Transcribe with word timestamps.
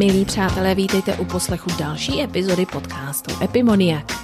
Milí 0.00 0.24
přátelé, 0.24 0.74
vítejte 0.74 1.14
u 1.14 1.24
poslechu 1.24 1.70
další 1.78 2.22
epizody 2.22 2.66
podcastu 2.66 3.44
Epimoniak. 3.44 4.19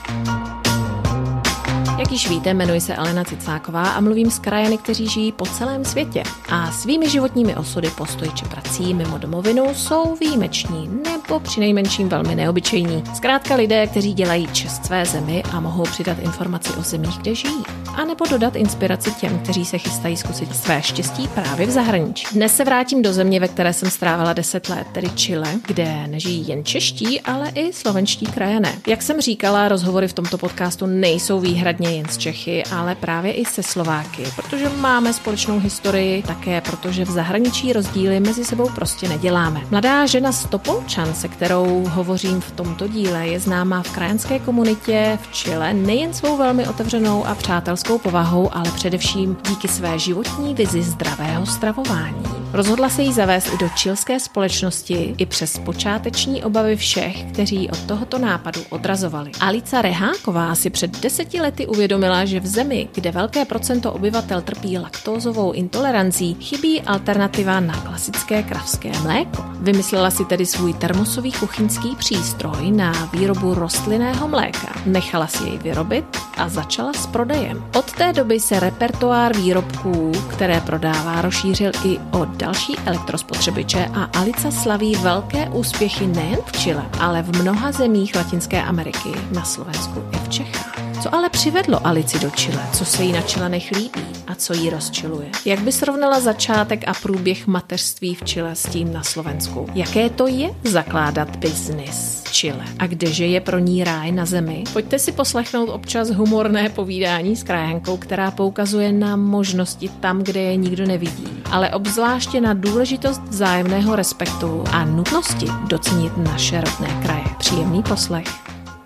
Jak 2.06 2.12
již 2.12 2.28
víte, 2.28 2.50
jmenuji 2.50 2.80
se 2.80 2.96
Alena 2.96 3.24
Cicáková 3.24 3.82
a 3.82 4.00
mluvím 4.00 4.30
s 4.30 4.38
krajany, 4.38 4.78
kteří 4.78 5.08
žijí 5.08 5.32
po 5.32 5.46
celém 5.46 5.84
světě. 5.84 6.22
A 6.48 6.72
svými 6.72 7.08
životními 7.10 7.56
osudy, 7.56 7.90
postoji 7.90 8.30
či 8.30 8.44
prací 8.44 8.94
mimo 8.94 9.18
domovinu 9.18 9.74
jsou 9.74 10.16
výjimeční 10.20 10.90
nebo 11.04 11.40
přinejmenším 11.40 12.08
velmi 12.08 12.34
neobyčejní. 12.34 13.04
Zkrátka 13.14 13.54
lidé, 13.54 13.86
kteří 13.86 14.14
dělají 14.14 14.48
čest 14.52 14.86
své 14.86 15.06
zemi 15.06 15.42
a 15.52 15.60
mohou 15.60 15.82
přidat 15.82 16.18
informaci 16.18 16.72
o 16.72 16.82
zemích, 16.82 17.18
kde 17.18 17.34
žijí. 17.34 17.62
A 17.94 18.04
nebo 18.04 18.26
dodat 18.30 18.56
inspiraci 18.56 19.10
těm, 19.20 19.38
kteří 19.38 19.64
se 19.64 19.78
chystají 19.78 20.16
zkusit 20.16 20.56
své 20.56 20.82
štěstí 20.82 21.28
právě 21.28 21.66
v 21.66 21.70
zahraničí. 21.70 22.26
Dnes 22.32 22.56
se 22.56 22.64
vrátím 22.64 23.02
do 23.02 23.12
země, 23.12 23.40
ve 23.40 23.48
které 23.48 23.72
jsem 23.72 23.90
strávila 23.90 24.32
10 24.32 24.68
let, 24.68 24.86
tedy 24.92 25.08
Chile, 25.08 25.54
kde 25.66 26.06
nežijí 26.06 26.48
jen 26.48 26.64
čeští, 26.64 27.20
ale 27.20 27.50
i 27.54 27.72
slovenští 27.72 28.26
krajané. 28.26 28.78
Jak 28.86 29.02
jsem 29.02 29.20
říkala, 29.20 29.68
rozhovory 29.68 30.08
v 30.08 30.12
tomto 30.12 30.38
podcastu 30.38 30.86
nejsou 30.86 31.40
výhradně 31.40 31.95
rozhodně 31.96 32.08
jen 32.08 32.08
z 32.08 32.18
Čechy, 32.18 32.64
ale 32.64 32.94
právě 32.94 33.32
i 33.32 33.44
se 33.44 33.62
Slováky, 33.62 34.24
protože 34.36 34.68
máme 34.68 35.12
společnou 35.12 35.58
historii, 35.58 36.22
také 36.22 36.60
protože 36.60 37.04
v 37.04 37.10
zahraničí 37.10 37.72
rozdíly 37.72 38.20
mezi 38.20 38.44
sebou 38.44 38.68
prostě 38.74 39.08
neděláme. 39.08 39.60
Mladá 39.70 40.06
žena 40.06 40.32
z 40.32 40.46
Topolčan, 40.46 41.14
se 41.14 41.28
kterou 41.28 41.84
hovořím 41.88 42.40
v 42.40 42.52
tomto 42.52 42.88
díle, 42.88 43.26
je 43.26 43.40
známá 43.40 43.82
v 43.82 43.90
krajanské 43.90 44.38
komunitě 44.38 45.18
v 45.22 45.32
Chile 45.32 45.74
nejen 45.74 46.14
svou 46.14 46.36
velmi 46.36 46.68
otevřenou 46.68 47.26
a 47.26 47.34
přátelskou 47.34 47.98
povahou, 47.98 48.50
ale 48.52 48.70
především 48.70 49.36
díky 49.48 49.68
své 49.68 49.98
životní 49.98 50.54
vizi 50.54 50.82
zdravého 50.82 51.46
stravování. 51.46 52.45
Rozhodla 52.56 52.88
se 52.88 53.02
jí 53.02 53.12
zavést 53.12 53.54
i 53.54 53.58
do 53.58 53.68
čilské 53.68 54.20
společnosti 54.20 55.14
i 55.18 55.26
přes 55.26 55.58
počáteční 55.58 56.44
obavy 56.44 56.76
všech, 56.76 57.24
kteří 57.24 57.70
od 57.70 57.80
tohoto 57.80 58.18
nápadu 58.18 58.60
odrazovali. 58.70 59.30
Alica 59.40 59.82
Reháková 59.82 60.54
si 60.54 60.70
před 60.70 61.00
deseti 61.00 61.40
lety 61.40 61.66
uvědomila, 61.66 62.24
že 62.24 62.40
v 62.40 62.46
zemi, 62.46 62.88
kde 62.94 63.10
velké 63.10 63.44
procento 63.44 63.92
obyvatel 63.92 64.42
trpí 64.42 64.78
laktózovou 64.78 65.52
intolerancí, 65.52 66.34
chybí 66.40 66.82
alternativa 66.82 67.60
na 67.60 67.74
klasické 67.80 68.42
kravské 68.42 68.92
mléko. 69.02 69.44
Vymyslela 69.60 70.10
si 70.10 70.24
tedy 70.24 70.46
svůj 70.46 70.74
termosový 70.74 71.32
kuchyňský 71.32 71.96
přístroj 71.96 72.70
na 72.70 72.92
výrobu 73.12 73.54
rostlinného 73.54 74.28
mléka. 74.28 74.74
Nechala 74.86 75.26
si 75.26 75.44
jej 75.44 75.58
vyrobit 75.58 76.04
a 76.36 76.48
začala 76.48 76.92
s 76.92 77.06
prodejem. 77.06 77.64
Od 77.76 77.92
té 77.92 78.12
doby 78.12 78.40
se 78.40 78.60
repertoár 78.60 79.36
výrobků, 79.36 80.12
které 80.30 80.60
prodává, 80.60 81.22
rozšířil 81.22 81.72
i 81.84 81.98
o 82.12 82.24
další 82.46 82.76
elektrospotřebiče 82.86 83.86
a 83.94 84.04
Alica 84.04 84.50
slaví 84.50 84.94
velké 84.94 85.48
úspěchy 85.48 86.06
nejen 86.06 86.38
v 86.46 86.52
Chile, 86.52 86.86
ale 87.00 87.22
v 87.22 87.42
mnoha 87.42 87.72
zemích 87.72 88.14
Latinské 88.14 88.62
Ameriky, 88.62 89.08
na 89.34 89.44
Slovensku 89.44 90.02
i 90.12 90.16
v 90.16 90.28
Čechách. 90.28 90.76
Co 91.02 91.14
ale 91.14 91.30
přivedlo 91.30 91.86
Alici 91.86 92.18
do 92.18 92.30
Chile? 92.30 92.66
Co 92.72 92.84
se 92.84 93.02
jí 93.02 93.12
na 93.12 93.20
Čilanech 93.20 93.70
líbí 93.70 94.00
a 94.26 94.34
co 94.34 94.52
jí 94.52 94.70
rozčiluje? 94.70 95.28
Jak 95.44 95.60
by 95.60 95.72
srovnala 95.72 96.20
začátek 96.20 96.88
a 96.88 96.94
průběh 96.94 97.46
mateřství 97.46 98.14
v 98.14 98.24
Chile 98.24 98.56
s 98.56 98.62
tím 98.62 98.92
na 98.92 99.02
Slovensku? 99.02 99.66
Jaké 99.74 100.10
to 100.10 100.26
je 100.26 100.50
zakládat 100.64 101.36
biznis 101.36 102.24
Chile? 102.30 102.64
A 102.78 102.86
kdeže 102.86 103.26
je 103.26 103.40
pro 103.40 103.58
ní 103.58 103.84
ráj 103.84 104.12
na 104.12 104.26
zemi? 104.26 104.64
Pojďte 104.72 104.98
si 104.98 105.12
poslechnout 105.12 105.68
občas 105.68 106.10
humorné 106.10 106.68
povídání 106.68 107.36
s 107.36 107.42
krajankou, 107.42 107.96
která 107.96 108.30
poukazuje 108.30 108.92
na 108.92 109.16
možnosti 109.16 109.88
tam, 110.00 110.22
kde 110.22 110.40
je 110.40 110.56
nikdo 110.56 110.86
nevidí, 110.86 111.35
ale 111.52 111.70
obzvláště 111.70 112.40
na 112.40 112.54
důležitost 112.54 113.22
vzájemného 113.22 113.96
respektu 113.96 114.64
a 114.72 114.84
nutnosti 114.84 115.46
docenit 115.68 116.16
naše 116.16 116.60
rodné 116.60 117.02
kraje. 117.02 117.24
Příjemný 117.38 117.82
poslech. 117.82 118.26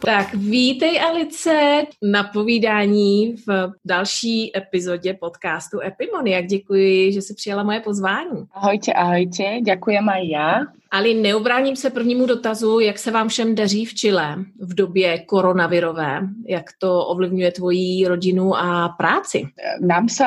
Tak 0.05 0.35
vítej 0.35 1.01
Alice 1.01 1.83
na 2.03 2.23
povídání 2.23 3.37
v 3.47 3.73
další 3.85 4.57
epizodě 4.57 5.15
podcastu 5.15 5.79
Jak 6.25 6.47
Děkuji, 6.47 7.13
že 7.13 7.23
jsi 7.23 7.35
přijala 7.35 7.63
moje 7.63 7.81
pozvání. 7.81 8.45
Ahojte, 8.53 8.93
ahojte, 8.93 9.61
děkujem 9.61 10.09
aj 10.09 10.29
já. 10.29 10.61
Ali, 10.91 11.15
neobráním 11.15 11.77
se 11.77 11.91
prvnímu 11.91 12.27
dotazu, 12.27 12.81
jak 12.81 12.99
se 12.99 13.11
vám 13.11 13.29
všem 13.29 13.55
daří 13.55 13.85
v 13.85 13.95
Chile 13.95 14.37
v 14.61 14.75
době 14.75 15.19
koronavirové, 15.19 16.21
jak 16.49 16.67
to 16.79 17.07
ovlivňuje 17.07 17.53
tvoji 17.53 18.09
rodinu 18.09 18.57
a 18.57 18.89
práci? 18.89 19.47
Nám 19.81 20.09
se 20.09 20.25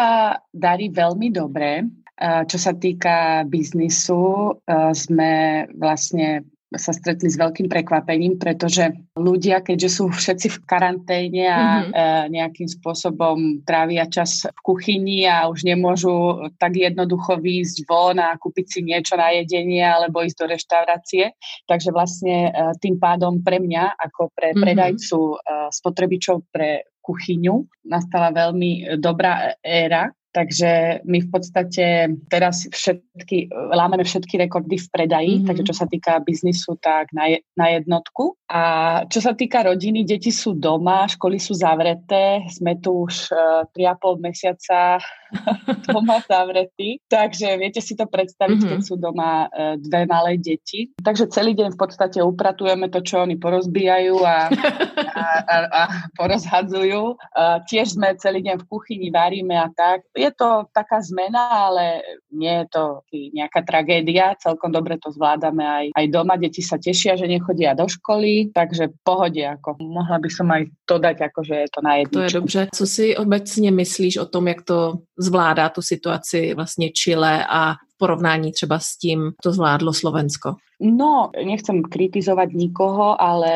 darí 0.53 0.89
velmi 0.89 1.29
dobré. 1.29 1.79
Čo 2.21 2.57
sa 2.61 2.77
týka 2.77 3.41
biznisu, 3.49 4.53
sme 4.93 5.31
vlastne 5.73 6.45
sa 6.77 6.93
stretli 6.93 7.29
s 7.29 7.37
veľkým 7.37 7.69
prekvapením, 7.69 8.41
pretože 8.41 8.93
ľudia, 9.13 9.61
keďže 9.61 9.89
sú 10.01 10.03
všetci 10.09 10.47
v 10.49 10.57
karanténe 10.65 11.45
a 11.45 11.61
mm-hmm. 11.61 12.33
nejakým 12.33 12.69
spôsobom 12.69 13.61
trávia 13.65 14.09
čas 14.09 14.45
v 14.49 14.59
kuchyni 14.65 15.25
a 15.29 15.45
už 15.49 15.65
nemôžu 15.65 16.49
tak 16.57 16.77
jednoducho 16.77 17.37
výjsť 17.37 17.77
von 17.85 18.17
a 18.17 18.33
kúpiť 18.37 18.65
si 18.65 18.79
niečo 18.81 19.17
na 19.17 19.33
jedenie 19.33 19.85
alebo 19.85 20.25
ísť 20.25 20.37
do 20.37 20.45
reštaurácie. 20.49 21.23
Takže 21.69 21.89
vlastne 21.93 22.49
tým 22.81 22.97
pádom 22.97 23.41
pre 23.45 23.61
mňa 23.61 23.97
ako 24.09 24.33
pre 24.33 24.53
mhm. 24.53 24.59
predajcu 24.61 25.19
mm-hmm. 25.37 25.69
spotrebičov 25.73 26.49
pre 26.49 26.89
kuchyňu 27.03 27.67
nastala 27.83 28.31
veľmi 28.31 28.95
dobrá 28.95 29.59
éra, 29.59 30.07
Takže 30.33 31.05
my 31.05 31.17
v 31.21 31.29
podstate 31.29 32.09
teraz 32.25 32.65
všetky, 32.65 33.53
lámeme 33.53 34.01
všetky 34.01 34.41
rekordy 34.41 34.81
v 34.81 34.87
predaji, 34.89 35.33
mm-hmm. 35.37 35.47
takže 35.47 35.63
čo 35.69 35.75
sa 35.77 35.85
týka 35.85 36.17
biznisu, 36.25 36.73
tak 36.81 37.13
na, 37.13 37.29
je, 37.29 37.45
na 37.53 37.77
jednotku. 37.77 38.33
A 38.49 38.61
čo 39.05 39.21
sa 39.21 39.37
týka 39.37 39.61
rodiny, 39.61 40.01
deti 40.01 40.33
sú 40.33 40.57
doma, 40.57 41.05
školy 41.05 41.37
sú 41.37 41.53
zavreté, 41.53 42.49
sme 42.49 42.81
tu 42.81 43.05
už 43.05 43.29
uh, 43.29 43.69
e, 43.77 43.85
3,5 43.85 44.25
mesiaca 44.25 44.97
doma 45.93 46.21
zavretí, 46.25 47.01
takže 47.09 47.57
viete 47.57 47.81
si 47.81 47.97
to 47.97 48.05
predstaviť, 48.07 48.57
mm-hmm. 48.59 48.71
keď 48.71 48.79
sú 48.81 48.95
doma 48.97 49.47
uh, 49.49 49.75
dve 49.77 50.05
malé 50.05 50.37
deti. 50.39 50.93
Takže 51.01 51.29
celý 51.33 51.57
deň 51.57 51.75
v 51.75 51.79
podstate 51.79 52.19
upratujeme 52.23 52.87
to, 52.89 53.01
čo 53.01 53.23
oni 53.23 53.35
porozbijajú 53.37 54.15
a, 54.23 54.37
a, 55.23 55.25
a, 55.43 55.57
a 55.67 55.81
porozhadzujú. 56.15 57.17
Uh, 57.33 57.59
tiež 57.67 57.97
sme 57.97 58.15
celý 58.17 58.45
deň 58.45 58.63
v 58.63 58.67
kuchyni, 58.69 59.07
varíme 59.09 59.57
a 59.57 59.67
tak 59.73 60.05
je 60.13 60.29
to 60.31 60.69
taká 60.71 61.01
zmena, 61.01 61.69
ale 61.69 62.01
nie 62.31 62.63
je 62.63 62.67
to 62.71 62.83
nejaká 63.11 63.65
tragédia. 63.65 64.37
Celkom 64.39 64.71
dobre 64.71 64.97
to 64.97 65.11
zvládame 65.13 65.63
aj, 65.63 65.85
aj 65.93 66.05
doma. 66.09 66.39
Deti 66.39 66.61
sa 66.61 66.77
tešia, 66.77 67.17
že 67.17 67.29
nechodia 67.29 67.75
do 67.77 67.85
školy, 67.89 68.53
takže 68.53 68.93
pohode. 69.03 69.41
Ako. 69.43 69.77
Mohla 69.81 70.17
by 70.21 70.29
som 70.29 70.47
aj 70.49 70.63
to 70.87 70.95
dať, 70.97 71.17
ako 71.29 71.39
že 71.43 71.55
je 71.65 71.69
to 71.69 71.79
na 71.81 71.93
jedničku. 72.01 72.13
To 72.13 72.23
je 72.23 72.33
dobře. 72.33 72.61
Co 72.73 72.85
si 72.87 73.17
obecně 73.17 73.71
myslíš 73.71 74.17
o 74.17 74.25
tom, 74.25 74.47
jak 74.47 74.61
to 74.61 74.97
zvládá 75.23 75.69
tu 75.69 75.81
situaci 75.81 76.53
vlastně 76.53 76.89
Chile 76.89 77.45
a 77.49 77.73
v 77.73 77.97
porovnání 77.97 78.51
třeba 78.51 78.79
s 78.79 78.97
tím, 78.97 79.31
to 79.43 79.51
zvládlo 79.51 79.93
Slovensko? 79.93 80.55
No, 80.83 81.31
nechcem 81.45 81.83
kritizovať 81.83 82.49
nikoho, 82.53 83.21
ale 83.21 83.53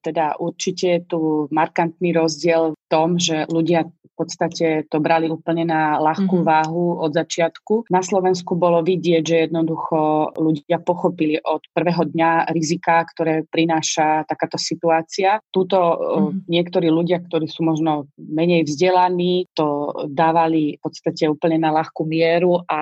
teda 0.00 0.38
určite 0.38 0.86
je 0.86 1.00
tu 1.00 1.48
markantný 1.50 2.12
rozdiel 2.12 2.72
v 2.78 2.84
tom, 2.88 3.18
že 3.18 3.50
ľudia 3.50 3.90
podstate 4.20 4.84
to 4.92 5.00
brali 5.00 5.32
úplne 5.32 5.64
na 5.64 5.96
ľahkú 5.96 6.44
mm-hmm. 6.44 6.52
váhu 6.52 7.00
od 7.00 7.16
začiatku. 7.16 7.88
Na 7.88 8.04
Slovensku 8.04 8.52
bolo 8.60 8.84
vidieť, 8.84 9.22
že 9.24 9.36
jednoducho 9.48 10.32
ľudia 10.36 10.76
pochopili 10.84 11.40
od 11.40 11.64
prvého 11.72 12.04
dňa 12.04 12.52
rizika, 12.52 13.00
ktoré 13.08 13.48
prináša 13.48 14.28
takáto 14.28 14.60
situácia. 14.60 15.40
Tuto 15.48 15.78
mm-hmm. 15.96 16.50
niektorí 16.52 16.92
ľudia, 16.92 17.24
ktorí 17.24 17.48
sú 17.48 17.64
možno 17.64 18.12
menej 18.20 18.68
vzdelaní, 18.68 19.48
to 19.56 19.96
dávali 20.12 20.76
v 20.76 20.80
podstate 20.84 21.24
úplne 21.30 21.56
na 21.56 21.72
ľahkú 21.72 22.04
mieru 22.04 22.60
a 22.68 22.80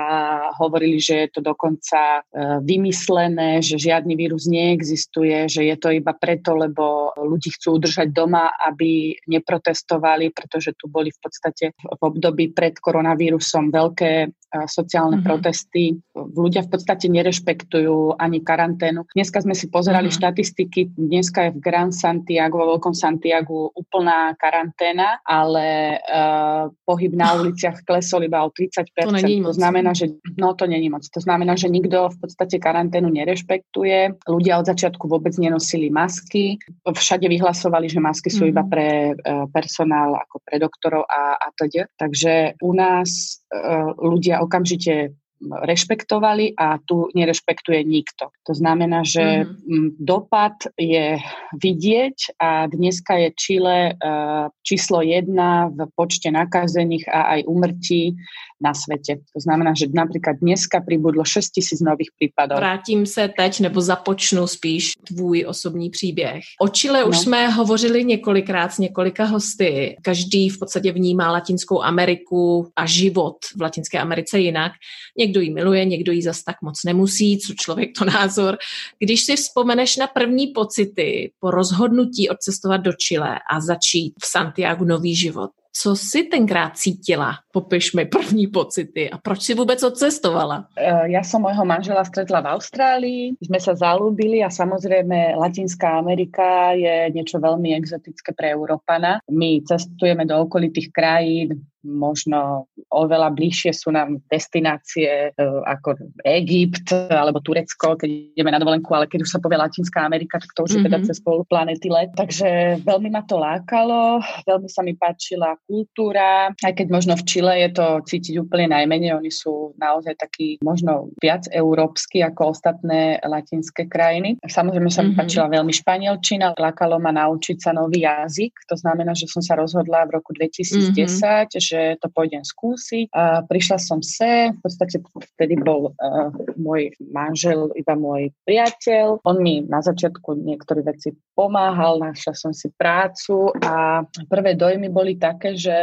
hovorili, 0.59 0.99
že 0.99 1.29
je 1.29 1.29
to 1.39 1.41
dokonca 1.45 2.25
e, 2.25 2.61
vymyslené, 2.65 3.63
že 3.63 3.79
žiadny 3.79 4.19
vírus 4.19 4.49
neexistuje, 4.51 5.47
že 5.47 5.63
je 5.69 5.77
to 5.79 5.95
iba 5.95 6.17
preto, 6.17 6.57
lebo 6.57 7.15
ľudí 7.15 7.55
chcú 7.55 7.79
udržať 7.79 8.11
doma, 8.11 8.51
aby 8.59 9.15
neprotestovali, 9.29 10.33
pretože 10.33 10.75
tu 10.75 10.89
boli 10.89 11.13
v 11.13 11.21
podstate 11.29 11.77
v 11.77 12.01
období 12.01 12.57
pred 12.57 12.75
koronavírusom 12.81 13.69
veľké 13.69 14.33
sociálne 14.65 15.21
mm-hmm. 15.21 15.29
protesty. 15.29 15.85
Ľudia 16.17 16.65
v 16.65 16.71
podstate 16.73 17.13
nerešpektujú 17.13 18.17
ani 18.17 18.41
karanténu. 18.41 19.05
Dneska 19.13 19.45
sme 19.45 19.53
si 19.53 19.69
pozerali 19.69 20.09
mm-hmm. 20.09 20.25
štatistiky, 20.25 20.81
dneska 20.97 21.49
je 21.49 21.51
v 21.57 21.59
Grand 21.61 21.93
Santiago, 21.93 22.65
vo 22.65 22.67
Veľkom 22.77 22.97
Santiagu 22.97 23.69
úplná 23.77 24.33
karanténa, 24.41 25.21
ale 25.23 25.99
uh, 26.01 26.73
pohyb 26.89 27.13
na 27.13 27.37
uliciach 27.37 27.85
klesol 27.85 28.25
iba 28.25 28.41
o 28.41 28.49
30%. 28.49 28.89
To, 28.89 29.53
to 29.53 29.55
znamená, 29.55 29.93
že 29.93 30.17
no 30.41 30.57
to 30.57 30.65
není 30.65 30.89
moc. 30.89 31.05
To 31.05 31.21
znamená, 31.21 31.59
že 31.59 31.69
nikto 31.69 32.09
v 32.09 32.17
podstate 32.17 32.57
karanténu 32.57 33.13
nerešpektuje. 33.13 34.25
Ľudia 34.25 34.65
od 34.65 34.67
začiatku 34.69 35.05
vôbec 35.05 35.37
nenosili 35.37 35.93
masky. 35.93 36.57
Všade 36.89 37.29
vyhlasovali, 37.29 37.93
že 37.93 38.01
masky 38.01 38.33
sú 38.33 38.49
mm-hmm. 38.49 38.53
iba 38.57 38.63
pre 38.65 38.89
uh, 39.13 39.45
personál, 39.53 40.17
ako 40.17 40.41
pre 40.41 40.57
doktorov 40.57 41.05
a, 41.05 41.18
a 41.37 41.47
teda. 41.59 41.87
Takže 41.99 42.59
u 42.63 42.73
nás 42.73 43.11
uh, 43.51 43.93
ľudia 43.99 44.41
okamžite 44.41 45.15
rešpektovali 45.41 46.59
a 46.59 46.79
tu 46.83 47.09
nerešpektuje 47.15 47.85
nikto. 47.85 48.35
To 48.47 48.53
znamená, 48.55 49.07
že 49.07 49.47
mm-hmm. 49.47 49.97
dopad 49.99 50.53
je 50.75 51.19
vidieť 51.55 52.39
a 52.43 52.67
dneska 52.67 53.15
je 53.15 53.29
Chile 53.39 53.79
uh, 53.95 54.51
číslo 54.67 55.03
jedna 55.03 55.71
v 55.71 55.87
počte 55.95 56.31
nakazených 56.31 57.07
a 57.09 57.39
aj 57.39 57.41
umrtí 57.47 58.19
na 58.61 58.75
svete. 58.75 59.23
To 59.35 59.39
znamená, 59.39 59.71
že 59.79 59.87
napríklad 59.87 60.43
dneska 60.43 60.83
pribudlo 60.83 61.23
6 61.23 61.51
tisíc 61.55 61.79
nových 61.81 62.11
prípadov. 62.19 62.59
Vrátím 62.59 63.07
se 63.07 63.29
teď, 63.31 63.61
nebo 63.61 63.81
započnu 63.81 64.47
spíš 64.47 64.93
tvůj 65.07 65.45
osobní 65.49 65.91
příběh. 65.91 66.43
O 66.61 66.69
Chile 66.69 67.01
no. 67.01 67.09
už 67.09 67.19
jsme 67.19 67.49
hovořili 67.49 68.05
několikrát 68.05 68.73
s 68.73 68.79
několika 68.79 69.25
hosty. 69.25 69.97
Každý 70.03 70.49
v 70.51 70.59
podstatě 70.59 70.93
vnímá 70.93 71.33
Latinskou 71.33 71.83
Ameriku 71.83 72.71
a 72.77 72.87
život 72.87 73.37
v 73.57 73.63
Latinské 73.63 73.99
Americe 73.99 74.39
jinak. 74.39 74.73
Někdo 75.19 75.28
ji 75.41 75.51
miluje, 75.51 75.85
někdo 75.85 76.13
ji 76.13 76.23
zas 76.23 76.45
tak 76.45 76.57
moc 76.63 76.85
nemusí, 76.85 77.39
co 77.39 77.55
člověk 77.55 77.91
to 77.99 78.05
názor. 78.05 78.59
Když 78.99 79.25
si 79.25 79.37
vzpomeneš 79.37 79.97
na 79.97 80.07
první 80.07 80.47
pocity 80.47 81.33
po 81.41 81.51
rozhodnutí 81.51 82.29
odcestovat 82.29 82.81
do 82.81 82.93
Chile 82.93 83.39
a 83.51 83.61
začít 83.61 84.15
v 84.23 84.27
Santiago 84.27 84.85
nový 84.85 85.17
život, 85.17 85.51
co 85.73 85.97
si 85.97 86.23
tenkrát 86.23 86.79
cítila? 86.79 87.39
Popiš 87.59 87.93
mi 87.93 88.07
první 88.07 88.47
pocity 88.47 89.11
a 89.11 89.19
proč 89.19 89.43
si 89.43 89.55
vůbec 89.55 89.83
odcestovala? 89.83 90.71
E, 90.79 91.11
ja 91.11 91.27
som 91.27 91.43
môjho 91.43 91.67
manžela 91.67 92.07
stretla 92.07 92.39
v 92.39 92.55
Austrálii, 92.55 93.35
sme 93.43 93.59
sa 93.59 93.75
zalúbili 93.75 94.47
a 94.47 94.49
samozrejme 94.51 95.35
Latinská 95.35 95.99
Amerika 95.99 96.71
je 96.79 97.11
niečo 97.11 97.43
veľmi 97.43 97.75
exotické 97.75 98.31
pre 98.31 98.55
Európana. 98.55 99.19
My 99.27 99.59
cestujeme 99.67 100.23
do 100.23 100.39
okolitých 100.39 100.95
krajín, 100.95 101.67
možno 101.89 102.67
oveľa 102.91 103.31
bližšie 103.31 103.71
sú 103.71 103.95
nám 103.95 104.19
destinácie 104.27 105.31
e, 105.31 105.43
ako 105.67 105.95
Egypt 106.27 106.91
alebo 107.09 107.39
Turecko, 107.39 107.95
keď 107.95 108.35
ideme 108.35 108.51
na 108.51 108.59
dovolenku, 108.59 108.91
ale 108.93 109.07
keď 109.07 109.25
už 109.25 109.31
sa 109.31 109.43
povie 109.43 109.61
Latinská 109.61 110.03
Amerika, 110.03 110.43
tak 110.43 110.51
to 110.53 110.67
už 110.67 110.75
mm-hmm. 110.75 110.83
je 110.83 110.87
teda 110.91 110.99
mhm. 110.99 111.07
cez 111.07 111.19
pol 111.23 111.47
planety 111.47 111.89
let. 111.89 112.11
Takže 112.19 112.83
veľmi 112.83 113.09
ma 113.15 113.23
to 113.23 113.39
lákalo, 113.39 114.21
veľmi 114.45 114.69
sa 114.69 114.83
mi 114.83 114.99
páčila 114.99 115.55
kultúra, 115.65 116.51
aj 116.61 116.73
keď 116.75 116.87
možno 116.91 117.15
v 117.15 117.27
Čile 117.27 117.48
je 117.55 117.69
to 117.73 117.87
cítiť 118.03 118.35
úplne 118.43 118.75
najmenej, 118.75 119.15
oni 119.15 119.31
sú 119.31 119.77
naozaj 119.79 120.19
takí 120.19 120.59
možno 120.61 121.13
viac 121.23 121.47
európsky 121.53 122.25
ako 122.25 122.57
ostatné 122.57 123.23
latinské 123.23 123.87
krajiny. 123.87 124.41
Samozrejme 124.43 124.91
sa 124.91 125.07
mi 125.07 125.13
mm-hmm. 125.13 125.21
páčila 125.21 125.47
veľmi 125.53 125.73
španielčina, 125.73 126.59
lákalo 126.59 126.99
ma 126.99 127.15
naučiť 127.15 127.57
sa 127.63 127.71
nový 127.77 128.03
jazyk, 128.03 128.67
to 128.67 128.75
znamená, 128.75 129.15
že 129.15 129.31
som 129.31 129.45
sa 129.45 129.55
rozhodla 129.55 130.09
v 130.09 130.19
roku 130.19 130.35
2010, 130.35 130.99
mm-hmm 130.99 131.69
že 131.69 132.01
to 132.01 132.09
pôjdem 132.09 132.43
skúsiť. 132.43 133.13
A 133.13 133.45
prišla 133.45 133.79
som 133.79 134.01
se, 134.01 134.51
v 134.51 134.59
podstate 134.65 135.05
vtedy 135.37 135.61
bol 135.61 135.93
uh, 135.93 136.33
môj 136.57 136.97
manžel 137.13 137.69
iba 137.77 137.93
môj 137.95 138.33
priateľ. 138.49 139.21
On 139.29 139.37
mi 139.37 139.63
na 139.69 139.85
začiatku 139.85 140.39
niektoré 140.41 140.81
veci 140.83 141.13
pomáhal, 141.37 142.01
našla 142.03 142.35
som 142.35 142.51
si 142.51 142.73
prácu 142.75 143.53
a 143.63 144.03
prvé 144.27 144.59
dojmy 144.59 144.89
boli 144.91 145.15
také, 145.21 145.55
že 145.55 145.77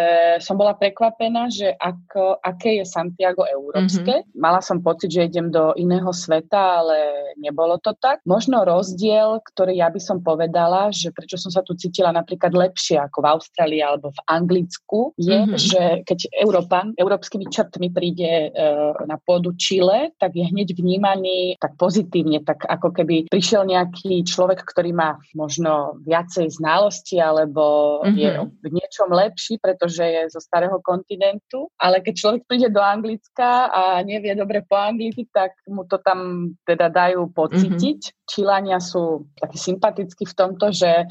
som 0.44 0.60
bola 0.60 0.76
prekvapená, 0.76 1.45
že 1.50 1.74
ako, 1.76 2.40
aké 2.42 2.82
je 2.82 2.86
Santiago 2.86 3.44
európske. 3.46 4.24
Mm-hmm. 4.24 4.40
Mala 4.40 4.62
som 4.62 4.82
pocit, 4.82 5.12
že 5.12 5.28
idem 5.28 5.50
do 5.50 5.74
iného 5.76 6.10
sveta, 6.14 6.84
ale 6.84 6.98
nebolo 7.40 7.78
to 7.82 7.94
tak. 7.98 8.24
Možno 8.24 8.64
rozdiel, 8.64 9.42
ktorý 9.44 9.78
ja 9.80 9.92
by 9.92 10.02
som 10.02 10.24
povedala, 10.24 10.90
že 10.90 11.12
prečo 11.12 11.36
som 11.36 11.52
sa 11.52 11.62
tu 11.66 11.76
cítila 11.76 12.10
napríklad 12.16 12.56
lepšie 12.56 12.98
ako 13.02 13.18
v 13.22 13.30
Austrálii 13.36 13.82
alebo 13.84 14.12
v 14.12 14.20
Anglicku, 14.32 15.12
je, 15.20 15.36
mm-hmm. 15.36 15.60
že 15.60 15.82
keď 16.08 16.20
Európan 16.40 16.96
európskymi 16.96 17.52
črtmi 17.52 17.92
príde 17.92 18.50
uh, 18.52 18.96
na 19.06 19.20
pôdu 19.20 19.52
Čile, 19.60 20.16
tak 20.18 20.36
je 20.36 20.48
hneď 20.48 20.76
vnímaný 20.76 21.60
tak 21.60 21.76
pozitívne, 21.76 22.44
tak 22.44 22.64
ako 22.64 22.96
keby 22.96 23.28
prišiel 23.28 23.68
nejaký 23.68 24.24
človek, 24.24 24.64
ktorý 24.64 24.96
má 24.96 25.20
možno 25.36 26.00
viacej 26.04 26.52
znalosti 26.56 27.20
alebo 27.20 28.00
mm-hmm. 28.04 28.16
je 28.16 28.30
v 28.64 28.68
niečom 28.72 29.10
lepší, 29.12 29.60
pretože 29.60 30.04
je 30.04 30.22
zo 30.32 30.40
starého 30.40 30.80
kontinentu, 30.80 31.35
ale 31.80 32.02
keď 32.02 32.14
človek 32.14 32.42
príde 32.48 32.70
do 32.72 32.82
Anglicka 32.84 33.70
a 33.70 33.82
nevie 34.02 34.36
dobre 34.36 34.62
po 34.66 34.76
anglicky, 34.78 35.28
tak 35.30 35.56
mu 35.68 35.84
to 35.88 36.00
tam 36.02 36.52
teda 36.66 36.92
dajú 36.92 37.30
pocítiť. 37.32 38.00
Mm-hmm. 38.02 38.25
Čilania 38.26 38.82
sú 38.82 39.30
takí 39.38 39.58
sympatickí 39.58 40.26
v 40.26 40.38
tomto, 40.38 40.74
že 40.74 41.06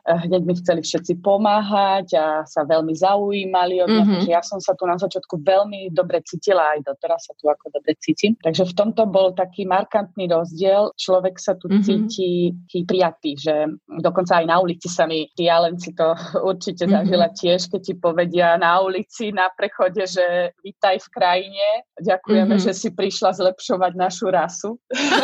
Eh, 0.00 0.18
hneď 0.26 0.42
mi 0.48 0.54
chceli 0.56 0.80
všetci 0.80 1.20
pomáhať 1.20 2.16
a 2.16 2.26
sa 2.48 2.64
veľmi 2.64 2.96
zaujímali 2.96 3.84
od 3.84 3.88
mňa, 3.92 4.00
mm-hmm. 4.00 4.14
takže 4.16 4.30
ja 4.32 4.40
som 4.40 4.56
sa 4.56 4.72
tu 4.72 4.88
na 4.88 4.96
začiatku 4.96 5.44
veľmi 5.44 5.92
dobre 5.92 6.24
cítila, 6.24 6.72
aj 6.76 6.88
doteraz 6.88 7.28
sa 7.28 7.36
tu 7.36 7.52
ako 7.52 7.68
dobre 7.68 7.92
cítim. 8.00 8.32
Takže 8.40 8.64
v 8.64 8.76
tomto 8.76 9.04
bol 9.04 9.36
taký 9.36 9.68
markantný 9.68 10.32
rozdiel, 10.32 10.96
človek 10.96 11.36
sa 11.36 11.52
tu 11.60 11.68
mm-hmm. 11.68 11.84
cíti 11.84 12.56
prijatý, 12.88 13.36
že 13.36 13.54
dokonca 14.00 14.40
aj 14.40 14.46
na 14.48 14.56
ulici 14.64 14.88
sa 14.88 15.04
mi, 15.04 15.28
ty 15.36 15.52
len 15.52 15.76
si 15.76 15.92
to 15.92 16.16
určite 16.50 16.88
mm-hmm. 16.88 17.04
zažila 17.04 17.28
tiež, 17.36 17.60
keď 17.68 17.80
ti 17.84 17.94
povedia 18.00 18.56
na 18.56 18.80
ulici, 18.80 19.36
na 19.36 19.52
prechode, 19.52 20.00
že 20.08 20.56
vítaj 20.64 20.96
v 20.96 21.08
krajine, 21.12 21.66
ďakujeme, 22.00 22.56
mm-hmm. 22.56 22.66
že 22.66 22.72
si 22.72 22.88
prišla 22.88 23.36
zlepšovať 23.36 23.92
našu 24.00 24.32
rasu. 24.32 24.80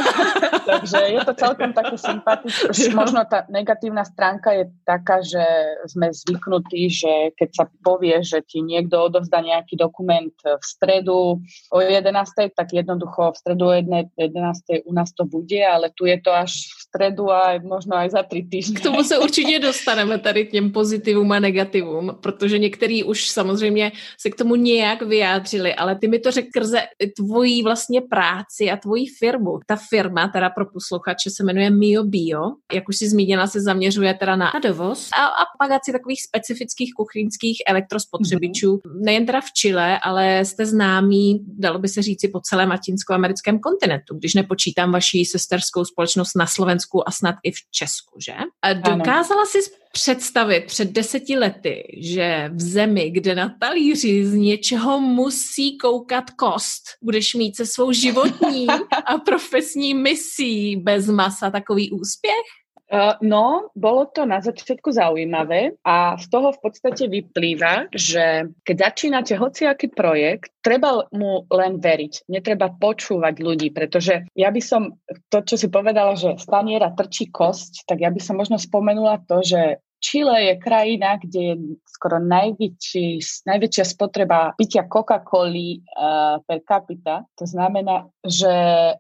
takže 0.69 1.17
je 1.17 1.21
to 1.25 1.33
celkom 1.37 1.71
také 1.73 1.97
sympatické. 2.01 2.91
Možno 2.97 3.23
tá 3.29 3.45
negatívna 3.53 4.03
stránka 4.03 4.53
je 4.57 4.73
taká, 4.83 5.21
že 5.21 5.45
sme 5.87 6.11
zvyknutí, 6.11 6.89
že 6.91 7.13
keď 7.37 7.49
sa 7.53 7.65
povie, 7.85 8.17
že 8.25 8.43
ti 8.43 8.65
niekto 8.65 9.07
odovzdá 9.07 9.45
nejaký 9.45 9.77
dokument 9.77 10.33
v 10.43 10.65
stredu 10.65 11.39
o 11.71 11.79
11, 11.79 12.09
tak 12.57 12.69
jednoducho 12.73 13.33
v 13.33 13.37
stredu 13.37 13.65
o 13.69 13.75
11 13.77 14.89
u 14.89 14.93
nás 14.93 15.13
to 15.13 15.25
bude, 15.25 15.61
ale 15.61 15.93
tu 15.95 16.07
je 16.07 16.19
to 16.21 16.33
až 16.33 16.73
v 16.73 16.81
stredu 16.89 17.31
a 17.31 17.61
možno 17.63 17.97
aj 17.97 18.11
za 18.11 18.23
tři 18.23 18.43
týdny. 18.51 18.75
K 18.81 18.83
tomu 18.83 19.05
se 19.05 19.19
určitě 19.19 19.59
dostaneme 19.59 20.19
tady 20.19 20.47
k 20.47 20.51
těm 20.51 20.73
pozitivům 20.73 21.33
a 21.33 21.39
negativům, 21.39 22.19
protože 22.23 22.59
některý 22.59 23.05
už 23.05 23.29
samozřejmě 23.29 23.93
se 24.21 24.31
k 24.31 24.37
tomu 24.37 24.55
nějak 24.55 25.03
vyjádřili, 25.03 25.75
ale 25.75 25.99
ty 25.99 26.09
mi 26.09 26.19
to 26.19 26.31
řekl 26.31 26.49
krze 26.55 26.81
tvojí 27.17 27.63
vlastně 27.63 28.01
práci 28.01 28.71
a 28.71 28.77
tvojí 28.77 29.07
firmu. 29.09 29.59
Ta 29.67 29.77
firma, 29.91 30.29
teda 30.29 30.51
pro 30.51 30.67
posluchače, 30.67 31.26
se 31.31 31.45
jmenuje 31.45 31.71
Mio 31.71 32.05
Bio. 32.05 32.41
Jak 32.73 32.89
už 32.89 32.97
si 32.97 33.09
zmínila, 33.09 33.47
se 33.47 33.61
zaměřuje 33.61 34.15
teda 34.15 34.37
na 34.37 34.53
dovoz 34.63 35.09
a, 35.13 35.27
a 35.27 35.45
pagaci 35.59 35.93
takových 35.93 36.23
specifických 36.23 36.93
kuchyňských 36.97 37.63
elektrospotřebičů. 37.67 38.77
Mm-hmm. 38.77 39.05
Nejen 39.05 39.27
teda 39.27 39.41
v 39.41 39.53
Chile, 39.61 39.99
ale 39.99 40.45
jste 40.45 40.67
známí, 40.67 41.45
dalo 41.59 41.79
by 41.79 41.89
se 41.89 42.03
říci, 42.03 42.29
po 42.29 42.41
celém 42.41 42.69
latinskoamerickém 42.71 43.59
kontinentu, 43.59 44.15
když 44.19 44.35
nepočítám 44.35 44.93
vaší 44.93 45.25
sesterskou 45.25 45.85
společnost 45.85 46.37
na 46.37 46.47
Slovensku 46.47 47.09
a 47.09 47.13
snad 47.13 47.35
i 47.43 47.53
v 47.53 47.57
Česku, 47.71 48.21
že? 48.21 48.33
Dokázala 48.75 49.47
si 49.47 49.59
představit 49.97 50.65
před 50.67 50.93
deseti 50.93 51.39
lety, 51.39 51.83
že 52.01 52.51
v 52.53 52.61
zemi, 52.61 53.11
kde 53.11 53.35
na 53.35 53.57
talíři 53.61 54.27
z 54.27 54.35
něčeho 54.35 55.01
musí 55.01 55.79
koukat 55.79 56.31
kost, 56.31 56.83
budeš 57.03 57.35
mít 57.35 57.57
se 57.57 57.67
svou 57.67 57.93
životní 57.93 58.67
a 59.07 59.19
profesní 59.19 59.95
misí 59.95 60.77
bez 60.77 61.09
masa 61.09 61.51
takový 61.51 61.91
úspěch? 61.91 62.47
Uh, 62.93 63.19
no, 63.23 63.75
bolo 63.75 64.07
to 64.07 64.23
na 64.27 64.39
začiatku 64.39 64.95
zaujímavé 64.95 65.75
a 65.83 66.15
z 66.23 66.31
toho 66.31 66.55
v 66.55 66.71
podstate 66.71 67.11
vyplýva, 67.11 67.91
že 67.91 68.47
keď 68.63 68.77
začínate 68.79 69.35
hociaký 69.35 69.91
projekt, 69.91 70.55
treba 70.63 71.03
mu 71.11 71.43
len 71.51 71.83
veriť, 71.83 72.31
netreba 72.31 72.71
počúvať 72.71 73.43
ľudí, 73.43 73.75
pretože 73.75 74.31
ja 74.39 74.55
by 74.55 74.63
som, 74.63 75.03
to 75.35 75.43
čo 75.43 75.59
si 75.59 75.67
povedala, 75.67 76.15
že 76.15 76.39
staniera 76.39 76.95
trčí 76.95 77.27
kosť, 77.27 77.91
tak 77.91 78.07
ja 78.07 78.11
by 78.15 78.23
som 78.23 78.39
možno 78.39 78.55
spomenula 78.55 79.19
to, 79.27 79.43
že 79.43 79.83
Chile 80.01 80.53
je 80.53 80.55
krajina, 80.61 81.17
kde 81.17 81.41
je 81.41 81.55
skoro 81.97 82.21
najväčší, 82.21 83.07
najväčšia 83.49 83.85
spotreba 83.89 84.53
pitia 84.61 84.85
Coca-Coli 84.85 85.81
uh, 85.81 86.39
per 86.45 86.61
capita. 86.69 87.25
To 87.41 87.49
znamená, 87.49 88.05
že 88.21 88.53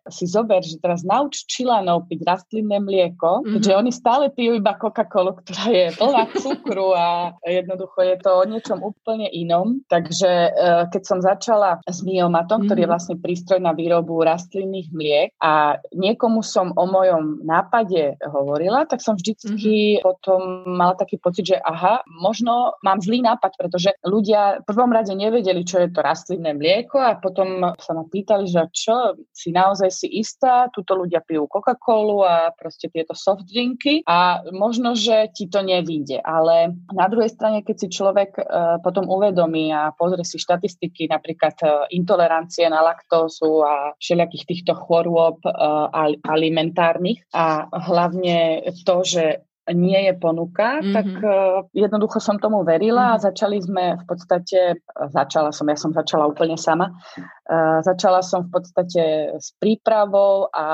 si 0.08 0.24
zober, 0.24 0.64
že 0.64 0.80
teraz 0.80 1.04
nauč 1.04 1.44
Čilanov 1.44 2.08
piť 2.08 2.24
rastlinné 2.24 2.80
mlieko, 2.80 3.44
mm-hmm. 3.44 3.52
keďže 3.60 3.72
oni 3.76 3.92
stále 3.92 4.24
pijú 4.32 4.56
iba 4.56 4.72
Coca-Colu, 4.80 5.36
ktorá 5.44 5.64
je 5.68 5.86
plná 6.00 6.24
cukru 6.40 6.96
a 6.96 7.36
jednoducho 7.44 8.00
je 8.00 8.16
to 8.16 8.30
o 8.32 8.44
niečom 8.48 8.80
úplne 8.80 9.28
inom. 9.28 9.84
Takže 9.92 10.30
uh, 10.56 10.82
keď 10.88 11.02
som 11.04 11.18
začala 11.20 11.84
s 11.84 12.00
Miomatom, 12.00 12.64
mm-hmm. 12.64 12.68
ktorý 12.72 12.80
je 12.80 12.88
mhm. 12.88 12.94
vlastne 12.96 13.16
prístroj 13.20 13.60
na 13.60 13.76
výrobu 13.76 14.24
rastlinných 14.24 14.88
mliek 14.96 15.28
a 15.44 15.76
niekomu 15.92 16.40
som 16.40 16.72
o 16.72 16.84
mojom 16.88 17.44
nápade 17.44 18.16
hovorila, 18.24 18.88
tak 18.88 19.04
som 19.04 19.20
vždycky 19.20 20.00
mm-hmm. 20.00 20.04
potom 20.06 20.40
mala 20.86 20.94
taký 20.94 21.18
pocit, 21.18 21.50
že 21.50 21.56
aha, 21.58 22.06
možno 22.06 22.78
mám 22.86 23.02
zlý 23.02 23.26
nápad, 23.26 23.58
pretože 23.58 23.90
ľudia 24.06 24.62
v 24.62 24.64
prvom 24.70 24.94
rade 24.94 25.10
nevedeli, 25.10 25.66
čo 25.66 25.82
je 25.82 25.90
to 25.90 25.98
rastlinné 25.98 26.54
mlieko 26.54 27.02
a 27.02 27.18
potom 27.18 27.74
sa 27.74 27.90
ma 27.98 28.06
pýtali, 28.06 28.46
že 28.46 28.70
čo, 28.70 29.18
si 29.34 29.50
naozaj 29.50 29.90
si 29.90 30.06
istá, 30.22 30.70
tuto 30.70 30.94
ľudia 30.94 31.26
pijú 31.26 31.50
Coca-Colu 31.50 32.22
a 32.22 32.54
proste 32.54 32.86
tieto 32.86 33.18
soft 33.18 33.50
drinky 33.50 34.06
a 34.06 34.46
možno, 34.54 34.94
že 34.94 35.34
ti 35.34 35.50
to 35.50 35.66
nevíde, 35.66 36.22
ale 36.22 36.78
na 36.94 37.10
druhej 37.10 37.34
strane, 37.34 37.66
keď 37.66 37.76
si 37.82 37.88
človek 37.90 38.30
uh, 38.38 38.78
potom 38.78 39.10
uvedomí 39.10 39.74
a 39.74 39.90
pozrie 39.90 40.22
si 40.22 40.38
štatistiky 40.38 41.10
napríklad 41.10 41.56
uh, 41.66 41.70
intolerancie 41.90 42.68
na 42.70 42.84
laktózu 42.84 43.66
a 43.66 43.74
všelijakých 43.98 44.44
týchto 44.46 44.72
chorôb 44.78 45.42
uh, 45.42 45.90
alimentárnych 46.22 47.26
a 47.34 47.66
hlavne 47.72 48.62
to, 48.84 49.02
že 49.02 49.24
nie 49.74 49.98
je 50.06 50.14
ponuka, 50.14 50.78
mm-hmm. 50.78 50.94
tak 50.94 51.08
uh, 51.22 51.66
jednoducho 51.74 52.22
som 52.22 52.38
tomu 52.38 52.62
verila 52.62 53.14
mm-hmm. 53.14 53.18
a 53.18 53.24
začali 53.26 53.58
sme 53.58 53.84
v 53.98 54.04
podstate, 54.06 54.78
začala 55.10 55.50
som, 55.50 55.66
ja 55.66 55.74
som 55.74 55.90
začala 55.90 56.30
úplne 56.30 56.54
sama, 56.54 56.94
uh, 57.50 57.82
začala 57.82 58.22
som 58.22 58.46
v 58.46 58.50
podstate 58.54 59.02
s 59.34 59.50
prípravou 59.58 60.46
a 60.54 60.64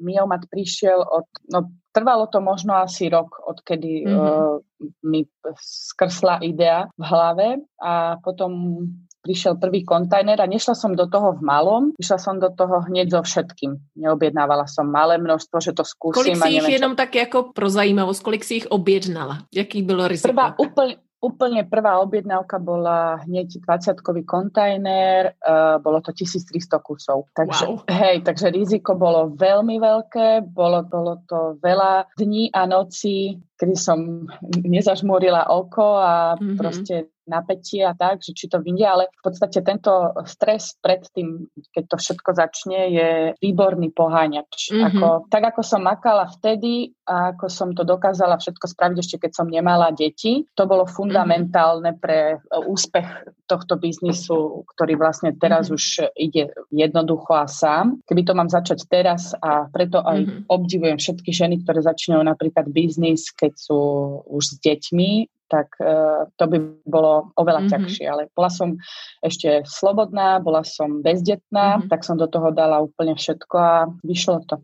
miomat 0.00 0.48
prišiel 0.48 1.00
od, 1.00 1.28
no 1.52 1.72
trvalo 1.92 2.28
to 2.28 2.40
možno 2.44 2.76
asi 2.76 3.08
rok, 3.08 3.40
odkedy 3.40 4.04
mm-hmm. 4.04 4.20
uh, 4.20 4.60
mi 5.04 5.24
skrsla 5.60 6.44
idea 6.44 6.88
v 6.96 7.04
hlave 7.04 7.48
a 7.80 8.20
potom 8.20 8.84
prišiel 9.20 9.60
prvý 9.60 9.84
kontajner 9.84 10.40
a 10.40 10.48
nešla 10.48 10.74
som 10.74 10.96
do 10.96 11.06
toho 11.06 11.36
v 11.36 11.44
malom, 11.44 11.82
išla 12.00 12.18
som 12.18 12.40
do 12.40 12.48
toho 12.50 12.84
hneď 12.88 13.12
so 13.14 13.20
všetkým. 13.20 13.76
Neobjednávala 14.00 14.64
som 14.64 14.88
malé 14.88 15.20
množstvo, 15.20 15.60
že 15.60 15.72
to 15.76 15.84
skúsim. 15.84 16.36
Kolik 16.36 16.40
si 16.40 16.56
ich 16.56 16.80
jenom 16.80 16.96
tak 16.96 17.14
jako 17.14 17.52
pro 17.52 17.68
zajímavosť, 17.68 18.20
kolik 18.22 18.42
si 18.44 18.64
ich 18.64 18.66
objednala? 18.66 19.44
Jaký 19.54 19.82
bylo 19.82 20.08
riziko? 20.08 20.32
Prvá, 20.32 20.54
úplne, 20.58 20.96
Úplne 21.20 21.68
prvá 21.68 22.00
objednávka 22.00 22.56
bola 22.56 23.20
hneď 23.28 23.60
20-kový 23.60 24.24
kontajner, 24.24 25.36
uh, 25.44 25.76
bolo 25.76 26.00
to 26.00 26.16
1300 26.16 26.80
kusov. 26.80 27.28
Takže, 27.36 27.64
wow. 27.68 27.84
hej, 27.92 28.24
takže 28.24 28.48
riziko 28.48 28.96
bolo 28.96 29.28
veľmi 29.36 29.76
veľké, 29.76 30.48
bolo, 30.48 30.80
bolo 30.88 31.20
to 31.28 31.60
veľa 31.60 32.08
dní 32.16 32.48
a 32.56 32.64
nocí, 32.64 33.36
kedy 33.60 33.76
som 33.76 34.24
nezažmúrila 34.64 35.52
oko 35.52 36.00
a 36.00 36.40
mm-hmm. 36.40 36.56
proste 36.56 37.12
napätie 37.30 37.86
a 37.86 37.94
tak, 37.94 38.18
že 38.26 38.34
či 38.34 38.50
to 38.50 38.58
vyjde, 38.58 38.86
ale 38.86 39.04
v 39.08 39.22
podstate 39.22 39.62
tento 39.62 40.10
stres 40.26 40.74
pred 40.82 41.06
tým, 41.14 41.46
keď 41.70 41.94
to 41.94 41.96
všetko 41.96 42.30
začne, 42.34 42.80
je 42.90 43.10
výborný 43.38 43.94
poháňač. 43.94 44.74
Mm-hmm. 44.74 44.86
Ako, 44.90 45.06
tak 45.30 45.54
ako 45.54 45.62
som 45.62 45.86
makala 45.86 46.26
vtedy 46.26 46.90
a 47.06 47.34
ako 47.34 47.46
som 47.46 47.70
to 47.70 47.86
dokázala 47.86 48.38
všetko 48.38 48.66
spraviť 48.66 48.96
ešte 48.98 49.16
keď 49.22 49.32
som 49.38 49.46
nemala 49.46 49.94
deti, 49.94 50.42
to 50.58 50.66
bolo 50.66 50.82
mhm. 50.86 50.92
fundamentálne 50.92 51.94
mm-hmm. 51.94 52.02
pre 52.02 52.18
e, 52.34 52.58
úspech 52.66 53.08
tohto 53.46 53.78
biznisu, 53.78 54.62
ktorý 54.74 54.94
vlastne 54.98 55.34
teraz 55.34 55.70
mm-hmm. 55.70 55.78
už 55.78 55.84
ide 56.14 56.54
jednoducho 56.70 57.34
a 57.34 57.50
sám. 57.50 57.98
Keby 58.06 58.22
to 58.22 58.32
mám 58.34 58.50
začať 58.50 58.86
teraz 58.86 59.34
a 59.42 59.66
preto 59.70 60.02
aj 60.02 60.18
mm-hmm. 60.22 60.40
obdivujem 60.46 60.98
všetky 60.98 61.30
ženy, 61.34 61.62
ktoré 61.66 61.82
začínajú 61.82 62.22
napríklad 62.22 62.70
biznis, 62.70 63.34
keď 63.34 63.52
sú 63.58 63.80
už 64.30 64.42
s 64.46 64.54
deťmi, 64.62 65.39
tak 65.50 65.74
uh, 65.82 66.30
to 66.38 66.46
by 66.46 66.58
bolo 66.86 67.34
oveľa 67.34 67.66
mm-hmm. 67.66 67.74
ťažšie. 67.74 68.06
Ale 68.06 68.22
bola 68.30 68.48
som 68.48 68.78
ešte 69.20 69.66
slobodná, 69.66 70.38
bola 70.38 70.62
som 70.62 71.02
bezdetná, 71.02 71.82
mm-hmm. 71.82 71.90
tak 71.90 72.06
som 72.06 72.14
do 72.14 72.30
toho 72.30 72.54
dala 72.54 72.78
úplne 72.78 73.18
všetko 73.18 73.56
a 73.58 73.90
vyšlo 74.06 74.46
to. 74.46 74.62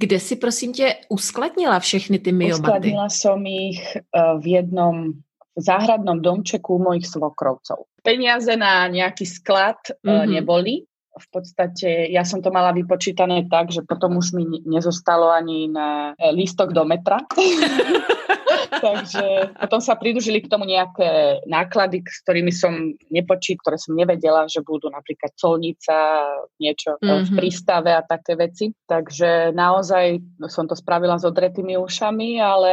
Kde 0.00 0.18
si 0.20 0.36
prosím 0.36 0.72
tě 0.72 0.94
uskladnila 1.08 1.78
všechny 1.78 2.18
ty 2.18 2.32
myomaty? 2.32 2.62
Uskladnila 2.62 3.08
som 3.08 3.46
ich 3.46 3.78
uh, 3.94 4.40
v 4.40 4.46
jednom 4.58 5.12
záhradnom 5.52 6.16
domčeku 6.16 6.80
mojich 6.80 7.06
svokrovcov. 7.06 7.84
Peniaze 8.02 8.56
na 8.56 8.88
nejaký 8.88 9.28
sklad 9.28 9.76
mm-hmm. 10.00 10.32
neboli, 10.32 10.88
v 11.12 11.26
podstate 11.28 12.08
ja 12.08 12.24
som 12.24 12.40
to 12.40 12.48
mala 12.48 12.72
vypočítané 12.72 13.44
tak, 13.52 13.68
že 13.68 13.84
potom 13.84 14.16
už 14.16 14.32
mi 14.32 14.48
nezostalo 14.64 15.28
ani 15.28 15.68
na 15.68 16.16
lístok 16.16 16.72
do 16.72 16.88
metra. 16.88 17.20
Takže 18.82 19.54
potom 19.62 19.78
sa 19.78 19.94
pridružili 19.94 20.42
k 20.42 20.50
tomu 20.50 20.66
nejaké 20.66 21.38
náklady, 21.46 22.02
s 22.02 22.18
ktorými 22.26 22.50
som 22.50 22.74
nepočít, 23.14 23.62
ktoré 23.62 23.78
som 23.78 23.94
nevedela, 23.94 24.50
že 24.50 24.58
budú 24.66 24.90
napríklad 24.90 25.30
colnica, 25.38 26.26
niečo 26.58 26.98
mm-hmm. 26.98 27.22
v 27.22 27.30
mhm. 27.30 27.38
prístave 27.38 27.90
a 27.94 28.02
také 28.02 28.34
veci. 28.34 28.74
Takže 28.90 29.54
naozaj 29.54 30.18
som 30.50 30.66
to 30.66 30.74
spravila 30.74 31.14
s 31.16 31.24
odretými 31.24 31.78
ušami, 31.78 32.42
ale 32.42 32.72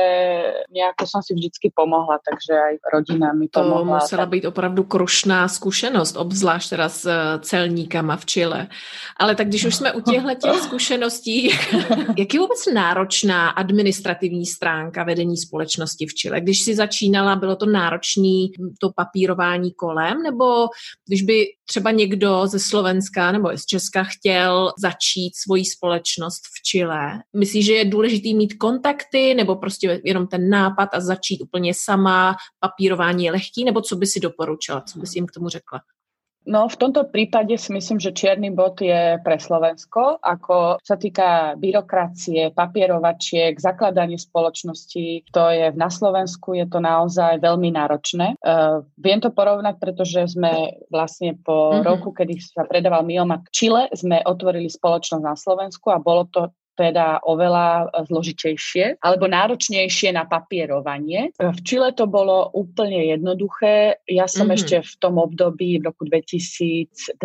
nejako 0.74 1.06
som 1.06 1.22
si 1.22 1.38
vždycky 1.38 1.70
pomohla, 1.70 2.18
takže 2.26 2.54
aj 2.58 2.74
rodina 2.90 3.30
mi 3.38 3.46
pomohla. 3.46 4.02
To 4.02 4.04
musela 4.04 4.26
tak... 4.26 4.34
být 4.34 4.46
opravdu 4.46 4.84
krušná 4.84 5.48
zkušenost, 5.48 6.18
obzvlášť 6.18 6.68
teda 6.70 6.90
s 6.90 7.06
eh, 7.06 7.40
celníkama 7.40 8.18
v 8.18 8.26
Chile. 8.26 8.62
Ale 9.18 9.36
tak 9.36 9.48
když 9.48 9.66
už 9.66 9.76
jsme 9.76 9.92
u 9.92 10.02
těchto 10.02 10.36
těch 10.36 10.60
zkušeností, 10.68 11.50
jak 12.18 12.34
je 12.34 12.40
vůbec 12.40 12.66
náročná 12.74 13.50
administrativní 13.50 14.46
stránka 14.46 15.04
vedení 15.04 15.38
společnosti? 15.38 15.99
Společnosti 16.00 16.06
v 16.06 16.14
Chile. 16.14 16.42
Když 16.42 16.64
si 16.64 16.76
začínala, 16.76 17.36
bylo 17.36 17.56
to 17.56 17.66
náročné 17.66 18.48
to 18.82 18.90
papírování 18.96 19.74
kolem, 19.74 20.24
nebo 20.24 20.68
když 21.08 21.22
by 21.22 21.46
třeba 21.66 21.92
někdo 21.92 22.48
ze 22.48 22.60
Slovenska 22.60 23.32
nebo 23.32 23.50
z 23.58 23.66
Česka 23.66 24.04
chtěl 24.04 24.72
začít 24.80 25.32
svoji 25.36 25.66
společnost 25.66 26.42
v 26.42 26.62
Chile, 26.72 27.22
myslíš, 27.38 27.66
že 27.66 27.74
je 27.74 27.86
důležitý 27.86 28.36
mít 28.36 28.54
kontakty, 28.54 29.34
nebo 29.34 29.56
prostě 29.56 30.02
jenom 30.04 30.28
ten 30.28 30.50
nápad 30.50 30.90
a 30.94 31.00
začít 31.00 31.42
úplně 31.42 31.74
sama, 31.76 32.36
papírování 32.60 33.26
je 33.26 33.32
lehký, 33.32 33.64
nebo 33.66 33.82
co 33.82 33.96
by 33.96 34.06
si 34.06 34.20
doporučila, 34.20 34.82
co 34.82 35.00
by 35.00 35.08
si 35.08 35.18
jim 35.18 35.26
k 35.26 35.32
tomu 35.32 35.50
řekla? 35.50 35.80
No 36.50 36.66
v 36.66 36.80
tomto 36.82 37.06
prípade 37.06 37.54
si 37.62 37.70
myslím, 37.70 38.02
že 38.02 38.10
čierny 38.10 38.50
bod 38.50 38.82
je 38.82 39.22
pre 39.22 39.38
Slovensko, 39.38 40.18
ako 40.18 40.82
sa 40.82 40.98
týka 40.98 41.54
byrokracie, 41.62 42.50
papierovačiek, 42.58 43.54
zakladanie 43.62 44.18
spoločnosti, 44.18 45.30
to 45.30 45.44
je 45.54 45.70
na 45.78 45.94
Slovensku, 45.94 46.58
je 46.58 46.66
to 46.66 46.82
naozaj 46.82 47.38
veľmi 47.38 47.70
náročné. 47.70 48.34
Uh, 48.42 48.82
viem 48.98 49.22
to 49.22 49.30
porovnať, 49.30 49.78
pretože 49.78 50.34
sme 50.34 50.74
vlastne 50.90 51.38
po 51.38 51.70
mm-hmm. 51.70 51.86
roku, 51.86 52.10
kedy 52.10 52.42
sa 52.42 52.66
predával 52.66 53.06
Miomat 53.06 53.46
Chile, 53.54 53.86
sme 53.94 54.26
otvorili 54.26 54.74
spoločnosť 54.74 55.22
na 55.22 55.38
Slovensku 55.38 55.94
a 55.94 56.02
bolo 56.02 56.26
to 56.34 56.50
teda 56.80 57.20
oveľa 57.28 57.92
zložitejšie 58.08 59.04
alebo 59.04 59.28
náročnejšie 59.28 60.16
na 60.16 60.24
papierovanie. 60.24 61.36
V 61.36 61.60
Čile 61.68 61.92
to 61.92 62.08
bolo 62.08 62.48
úplne 62.56 63.12
jednoduché. 63.12 64.00
Ja 64.08 64.32
som 64.32 64.48
mm-hmm. 64.48 64.56
ešte 64.56 64.76
v 64.80 64.94
tom 65.04 65.20
období 65.20 65.84
v 65.84 65.92
roku 65.92 66.08
2012 66.08 67.20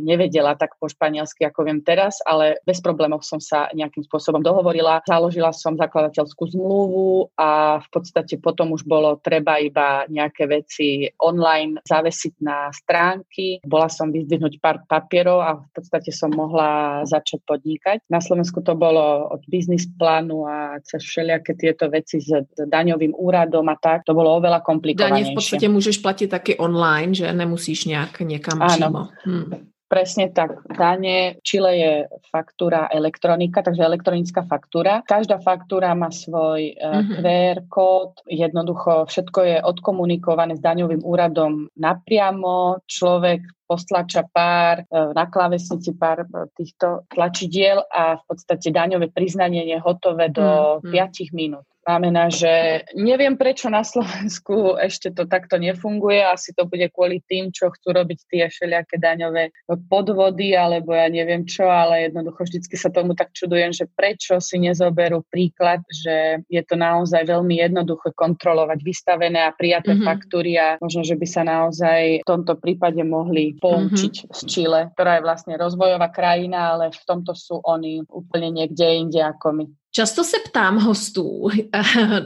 nevedela 0.00 0.56
tak 0.56 0.80
po 0.80 0.88
španielsky, 0.88 1.44
ako 1.44 1.68
viem 1.68 1.84
teraz, 1.84 2.22
ale 2.24 2.62
bez 2.64 2.80
problémov 2.80 3.26
som 3.26 3.42
sa 3.42 3.68
nejakým 3.74 4.06
spôsobom 4.06 4.40
dohovorila. 4.40 5.02
Založila 5.04 5.50
som 5.50 5.74
zakladateľskú 5.74 6.56
zmluvu 6.56 7.34
a 7.36 7.82
v 7.82 7.88
podstate 7.90 8.38
potom 8.38 8.72
už 8.72 8.86
bolo 8.86 9.18
treba 9.18 9.58
iba 9.58 10.06
nejaké 10.06 10.46
veci 10.46 11.10
online 11.18 11.82
zavesiť 11.82 12.34
na 12.40 12.70
stránky. 12.70 13.58
Bola 13.66 13.90
som 13.90 14.14
vyzdvihnúť 14.14 14.62
pár 14.62 14.86
papierov 14.86 15.42
a 15.42 15.50
v 15.58 15.68
podstate 15.74 16.14
som 16.14 16.30
mohla 16.30 17.02
začať 17.02 17.42
podnikať. 17.42 18.06
Na 18.06 18.22
Slovensku 18.22 18.45
Slovensku 18.46 18.62
to 18.62 18.78
bolo 18.78 19.26
od 19.34 19.42
biznis 19.50 19.90
plánu 19.90 20.46
a 20.46 20.78
cez 20.86 21.02
všelijaké 21.02 21.58
tieto 21.58 21.90
veci 21.90 22.22
s, 22.22 22.30
daňovým 22.54 23.10
úradom 23.10 23.66
a 23.66 23.74
tak, 23.74 24.06
to 24.06 24.14
bolo 24.14 24.38
oveľa 24.38 24.62
komplikovanejšie. 24.62 25.26
Daně 25.26 25.34
v 25.34 25.38
podstate 25.42 25.66
môžeš 25.66 25.96
platiť 25.98 26.28
taky 26.30 26.52
online, 26.62 27.10
že 27.10 27.26
nemusíš 27.26 27.90
nejak 27.90 28.22
niekam 28.22 28.62
Áno. 28.62 29.10
Hm. 29.26 29.74
Presne 29.86 30.34
tak. 30.34 30.66
Dane, 30.66 31.38
Chile 31.46 31.72
je 31.78 31.92
faktúra 32.30 32.90
elektronika, 32.90 33.62
takže 33.62 33.86
elektronická 33.86 34.42
faktúra. 34.42 35.02
Každá 35.06 35.38
faktúra 35.38 35.94
má 35.94 36.10
svoj 36.10 36.74
mm-hmm. 36.74 37.22
QR 37.22 37.58
kód, 37.70 38.18
jednoducho 38.26 39.06
všetko 39.06 39.40
je 39.46 39.56
odkomunikované 39.62 40.58
s 40.58 40.62
daňovým 40.62 41.06
úradom 41.06 41.70
napriamo. 41.78 42.82
Človek 42.82 43.46
postlača 43.66 44.24
pár, 44.30 44.82
e, 44.82 44.84
na 45.12 45.26
klávesnici 45.26 45.92
pár 45.98 46.24
e, 46.24 46.26
týchto 46.54 47.04
tlačidiel 47.10 47.82
a 47.90 48.16
v 48.16 48.22
podstate 48.30 48.70
daňové 48.70 49.10
priznanie 49.10 49.66
je 49.66 49.78
hotové 49.82 50.30
do 50.30 50.80
mm-hmm. 50.80 50.94
5 50.94 51.34
minút 51.34 51.66
znamená, 51.86 52.26
že 52.34 52.82
neviem, 52.98 53.38
prečo 53.38 53.70
na 53.70 53.86
Slovensku 53.86 54.74
ešte 54.82 55.14
to 55.14 55.30
takto 55.30 55.54
nefunguje. 55.54 56.18
Asi 56.26 56.50
to 56.50 56.66
bude 56.66 56.90
kvôli 56.90 57.22
tým, 57.30 57.54
čo 57.54 57.70
chcú 57.70 57.94
robiť 57.94 58.18
tie 58.26 58.44
všelijaké 58.50 58.98
daňové 58.98 59.54
podvody, 59.86 60.58
alebo 60.58 60.90
ja 60.98 61.06
neviem 61.06 61.46
čo, 61.46 61.70
ale 61.70 62.10
jednoducho 62.10 62.42
vždycky 62.42 62.74
sa 62.74 62.90
tomu 62.90 63.14
tak 63.14 63.30
čudujem, 63.30 63.70
že 63.70 63.86
prečo 63.86 64.42
si 64.42 64.58
nezoberú 64.58 65.22
príklad, 65.30 65.86
že 65.86 66.42
je 66.50 66.62
to 66.66 66.74
naozaj 66.74 67.22
veľmi 67.22 67.62
jednoduché 67.62 68.10
kontrolovať 68.18 68.82
vystavené 68.82 69.46
a 69.46 69.54
prijaté 69.54 69.94
mm-hmm. 69.94 70.10
faktúry 70.10 70.58
a 70.58 70.82
možno, 70.82 71.06
že 71.06 71.14
by 71.14 71.26
sa 71.30 71.46
naozaj 71.46 72.26
v 72.26 72.28
tomto 72.28 72.58
prípade 72.58 72.98
mohli 73.06 73.54
poučiť 73.58 74.14
mm-hmm. 74.24 74.34
z 74.36 74.40
Čile, 74.46 74.80
ktorá 74.94 75.18
je 75.18 75.26
vlastne 75.26 75.54
rozvojová 75.56 76.08
krajina, 76.12 76.76
ale 76.76 76.92
v 76.92 77.02
tomto 77.04 77.32
sú 77.32 77.60
oni 77.64 78.04
úplne 78.06 78.52
niekde 78.52 78.86
inde 78.96 79.20
ako 79.20 79.46
my. 79.56 79.66
Často 79.96 80.24
se 80.24 80.36
ptám 80.48 80.78
hostů 80.78 81.48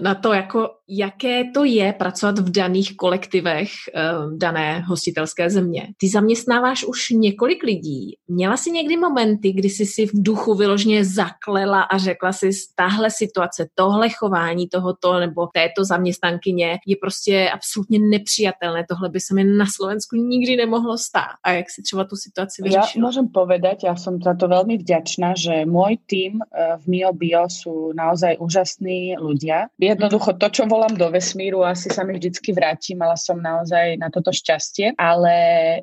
na 0.02 0.14
to, 0.14 0.32
jako 0.32 0.68
jaké 0.90 1.44
to 1.54 1.64
je 1.64 1.92
pracovat 1.92 2.38
v 2.38 2.50
daných 2.50 2.96
kolektivech 2.96 3.70
eh, 3.94 4.02
dané 4.36 4.80
hostitelské 4.80 5.50
země. 5.50 5.88
Ty 5.98 6.08
zaměstnáváš 6.08 6.84
už 6.84 7.10
několik 7.10 7.62
lidí. 7.62 8.16
Měla 8.28 8.56
jsi 8.56 8.70
někdy 8.70 8.96
momenty, 8.96 9.52
kdy 9.52 9.70
jsi 9.70 9.86
si 9.86 10.06
v 10.06 10.10
duchu 10.14 10.54
vyložně 10.54 11.04
zaklela 11.04 11.82
a 11.82 11.98
řekla 11.98 12.32
si, 12.32 12.50
tahle 12.76 13.10
situace, 13.10 13.68
tohle 13.74 14.08
chování 14.10 14.68
tohoto 14.68 15.20
nebo 15.20 15.46
této 15.46 15.84
zaměstnankyně 15.84 16.78
je 16.86 16.96
prostě 17.00 17.50
absolutně 17.54 17.98
nepřijatelné. 17.98 18.84
Tohle 18.88 19.08
by 19.08 19.20
se 19.20 19.34
mi 19.34 19.44
na 19.44 19.66
Slovensku 19.76 20.16
nikdy 20.16 20.56
nemohlo 20.56 20.98
stát. 20.98 21.38
A 21.44 21.52
jak 21.52 21.70
si 21.70 21.82
třeba 21.82 22.04
tu 22.04 22.16
situaci 22.16 22.62
vyřešila? 22.62 22.98
Ja 22.98 23.06
môžem 23.06 23.26
povedať, 23.30 23.86
ja 23.86 23.94
som 23.94 24.18
za 24.18 24.34
to 24.34 24.50
veľmi 24.50 24.82
vďačná, 24.82 25.38
že 25.38 25.62
môj 25.62 26.02
tým 26.10 26.42
eh, 26.42 26.74
v 26.82 26.84
Mio 26.90 27.12
Bio 27.14 27.46
sú 27.60 27.92
naozaj 27.92 28.40
úžasní 28.40 29.20
ľudia. 29.20 29.68
Jednoducho 29.76 30.40
to, 30.40 30.48
čo 30.48 30.64
volám 30.64 30.96
do 30.96 31.12
vesmíru, 31.12 31.60
asi 31.60 31.92
sa 31.92 32.02
mi 32.08 32.16
vždycky 32.16 32.56
vráti, 32.56 32.96
mala 32.96 33.20
som 33.20 33.36
naozaj 33.36 34.00
na 34.00 34.08
toto 34.08 34.32
šťastie, 34.32 34.96
ale 34.96 35.34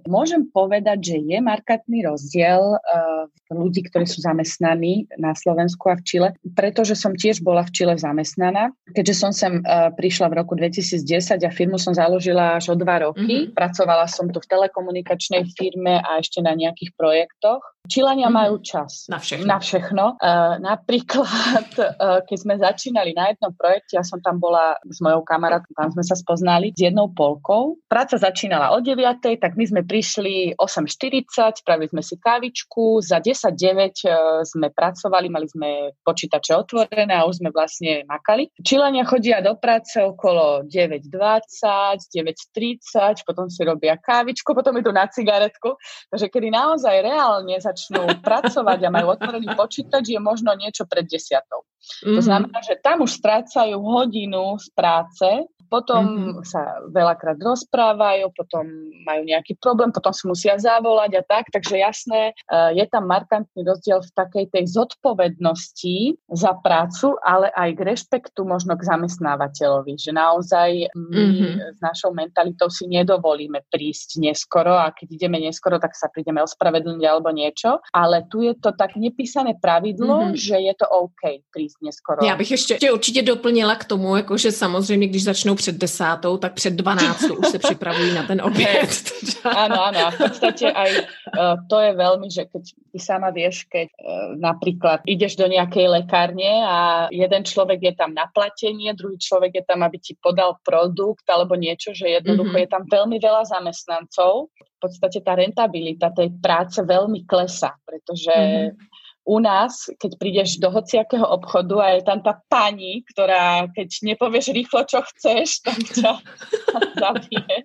môžem 0.10 0.50
povedať, 0.50 1.14
že 1.14 1.18
je 1.22 1.38
markantný 1.38 2.02
rozdiel 2.02 2.82
uh, 2.82 3.30
ľudí, 3.54 3.86
ktorí 3.88 4.10
sú 4.10 4.26
zamestnaní 4.26 5.08
na 5.16 5.38
Slovensku 5.38 5.88
a 5.88 5.96
v 6.00 6.04
Čile, 6.04 6.30
pretože 6.58 6.98
som 6.98 7.14
tiež 7.16 7.46
bola 7.46 7.64
v 7.64 7.72
Čile 7.72 7.96
zamestnaná. 7.96 8.74
Keďže 8.92 9.16
som 9.16 9.32
sem 9.32 9.62
uh, 9.62 9.94
prišla 9.94 10.34
v 10.34 10.38
roku 10.44 10.54
2010 10.58 11.04
a 11.44 11.52
firmu 11.54 11.80
som 11.80 11.96
založila 11.96 12.60
až 12.60 12.74
o 12.74 12.76
dva 12.76 13.08
roky, 13.08 13.48
mm-hmm. 13.48 13.56
pracovala 13.56 14.10
som 14.10 14.28
tu 14.28 14.40
v 14.42 14.50
telekomunikačnej 14.50 15.48
firme 15.56 16.00
a 16.02 16.20
ešte 16.20 16.42
na 16.44 16.58
nejakých 16.58 16.96
projektoch. 16.98 17.62
Čilania 17.88 18.28
mm-hmm. 18.28 18.40
majú 18.44 18.56
čas. 18.60 19.08
Na 19.08 19.18
všechno. 19.18 19.48
Na 19.48 19.58
všechno. 19.64 20.04
Uh, 20.20 20.60
napríklad, 20.60 21.68
uh, 21.80 22.20
keď 22.28 22.38
sme 22.38 22.54
začínali 22.60 23.16
na 23.16 23.32
jednom 23.32 23.56
projekte, 23.56 23.96
ja 23.96 24.04
som 24.04 24.20
tam 24.20 24.44
bola 24.44 24.76
s 24.84 25.00
mojou 25.00 25.24
kamarátkou, 25.24 25.72
tam 25.72 25.90
sme 25.96 26.04
sa 26.04 26.20
spoznali 26.20 26.76
s 26.76 26.80
jednou 26.84 27.08
polkou. 27.16 27.80
Práca 27.88 28.20
začínala 28.20 28.76
o 28.76 28.84
9, 28.84 29.40
tak 29.40 29.56
my 29.56 29.66
sme 29.66 29.82
prišli 29.88 30.60
8.40, 30.60 31.64
spravili 31.64 31.88
sme 31.88 32.04
si 32.04 32.20
kávičku, 32.20 33.00
za 33.00 33.24
10.9 33.24 33.56
uh, 33.56 34.44
sme 34.44 34.68
pracovali, 34.76 35.32
mali 35.32 35.48
sme 35.48 35.96
počítače 36.04 36.60
otvorené 36.60 37.16
a 37.16 37.24
už 37.24 37.40
sme 37.40 37.56
vlastne 37.56 38.04
makali. 38.04 38.52
Čilania 38.60 39.08
chodia 39.08 39.40
do 39.40 39.56
práce 39.56 39.96
okolo 40.04 40.68
9.20, 40.68 42.12
9.30, 42.12 43.24
potom 43.24 43.48
si 43.48 43.64
robia 43.64 43.96
kávičku, 43.96 44.52
potom 44.52 44.76
idú 44.76 44.92
na 44.92 45.08
cigaretku. 45.08 45.80
Takže 46.12 46.28
kedy 46.28 46.52
naozaj 46.52 47.00
reálne 47.00 47.56
za 47.62 47.77
začnú 47.78 48.10
pracovať 48.26 48.80
a 48.82 48.90
majú 48.90 49.14
otvorený 49.14 49.54
počítač, 49.54 50.10
je 50.10 50.18
možno 50.18 50.50
niečo 50.58 50.90
pred 50.90 51.06
desiatou. 51.06 51.62
Mm-hmm. 51.62 52.16
To 52.18 52.20
mhm. 52.20 52.26
znamená, 52.26 52.58
že 52.66 52.76
tam 52.82 53.06
už 53.06 53.22
strácajú 53.22 53.78
hodinu 53.78 54.58
z 54.58 54.68
práce 54.74 55.46
potom 55.70 56.04
mm-hmm. 56.04 56.44
sa 56.48 56.82
veľakrát 56.92 57.38
rozprávajú, 57.40 58.32
potom 58.34 58.64
majú 59.04 59.22
nejaký 59.28 59.60
problém, 59.60 59.92
potom 59.92 60.16
si 60.16 60.24
musia 60.28 60.56
zavolať 60.56 61.20
a 61.20 61.24
tak. 61.24 61.52
Takže 61.52 61.76
jasné, 61.78 62.22
eh, 62.34 62.72
je 62.80 62.86
tam 62.88 63.08
markantný 63.08 63.62
rozdiel 63.68 64.00
v 64.02 64.12
takej 64.16 64.46
tej 64.52 64.66
zodpovednosti 64.72 66.18
za 66.32 66.56
prácu, 66.64 67.20
ale 67.22 67.52
aj 67.52 67.70
k 67.76 67.82
rešpektu 67.84 68.42
možno 68.48 68.80
k 68.80 68.88
zamestnávateľovi, 68.88 69.94
že 70.00 70.12
naozaj 70.16 70.92
my 70.96 71.28
mm-hmm. 71.36 71.76
s 71.76 71.80
našou 71.84 72.16
mentalitou 72.16 72.72
si 72.72 72.88
nedovolíme 72.88 73.64
prísť 73.68 74.24
neskoro 74.24 74.74
a 74.74 74.96
keď 74.96 75.08
ideme 75.20 75.44
neskoro, 75.44 75.78
tak 75.80 75.94
sa 75.94 76.08
prídeme 76.08 76.40
ospravedlniť 76.44 77.04
alebo 77.04 77.30
niečo. 77.36 77.84
Ale 77.92 78.24
tu 78.32 78.42
je 78.42 78.56
to 78.56 78.72
tak 78.74 78.96
nepísané 78.96 79.60
pravidlo, 79.60 80.32
mm-hmm. 80.32 80.40
že 80.40 80.56
je 80.58 80.74
to 80.80 80.86
OK 80.88 81.44
prísť 81.52 81.78
neskoro. 81.84 82.20
Já 82.26 82.36
bych 82.36 82.52
ještě 82.52 82.92
určitě 82.92 83.22
doplnila 83.22 83.76
k 83.76 83.86
tomu, 83.86 84.16
jakože 84.16 84.52
samozřejmě, 84.52 85.08
když 85.08 85.24
začnou 85.24 85.56
před 85.58 85.76
desátou, 85.76 86.38
tak 86.38 86.54
před 86.54 86.74
dvanáctou 86.74 87.36
už 87.36 87.48
se 87.48 87.60
připravují 87.60 88.14
na 88.14 88.24
ten 88.24 88.42
oběd. 88.42 88.90
áno, 89.44 89.78
áno. 89.90 90.00
A 90.06 90.10
v 90.14 90.18
podstate 90.30 90.70
aj 90.70 90.92
uh, 91.34 91.56
to 91.66 91.78
je 91.82 91.92
veľmi, 91.98 92.28
že 92.30 92.46
keď 92.46 92.64
ty 92.94 93.00
sama 93.02 93.34
vieš, 93.34 93.66
keď 93.66 93.90
uh, 93.98 94.38
napríklad 94.38 95.02
ideš 95.10 95.36
do 95.36 95.50
nejakej 95.50 95.90
lekárne 95.90 96.64
a 96.64 97.10
jeden 97.10 97.42
človek 97.42 97.80
je 97.82 97.94
tam 97.98 98.14
na 98.14 98.30
platenie, 98.30 98.94
druhý 98.94 99.18
človek 99.18 99.58
je 99.58 99.64
tam, 99.66 99.82
aby 99.82 99.98
ti 99.98 100.14
podal 100.16 100.62
produkt 100.62 101.26
alebo 101.28 101.58
niečo, 101.58 101.98
že 101.98 102.22
jednoducho 102.22 102.54
mm-hmm. 102.54 102.64
je 102.64 102.70
tam 102.70 102.84
veľmi 102.86 103.18
veľa 103.18 103.44
zamestnancov. 103.50 104.54
V 104.54 104.80
podstate 104.80 105.26
tá 105.26 105.34
rentabilita 105.34 106.14
tej 106.14 106.38
práce 106.38 106.78
veľmi 106.78 107.26
klesa, 107.26 107.74
pretože 107.82 108.32
mm-hmm 108.32 108.98
u 109.28 109.44
nás, 109.44 109.92
keď 110.00 110.12
prídeš 110.16 110.56
do 110.56 110.72
hociakého 110.72 111.28
obchodu 111.28 111.84
a 111.84 111.88
je 112.00 112.02
tam 112.08 112.24
tá 112.24 112.40
pani, 112.48 113.04
ktorá 113.12 113.68
keď 113.76 114.16
nepovieš 114.16 114.56
rýchlo, 114.56 114.88
čo 114.88 115.04
chceš, 115.04 115.68
tak 115.68 115.84
ťa 115.84 116.12
zabije. 117.04 117.56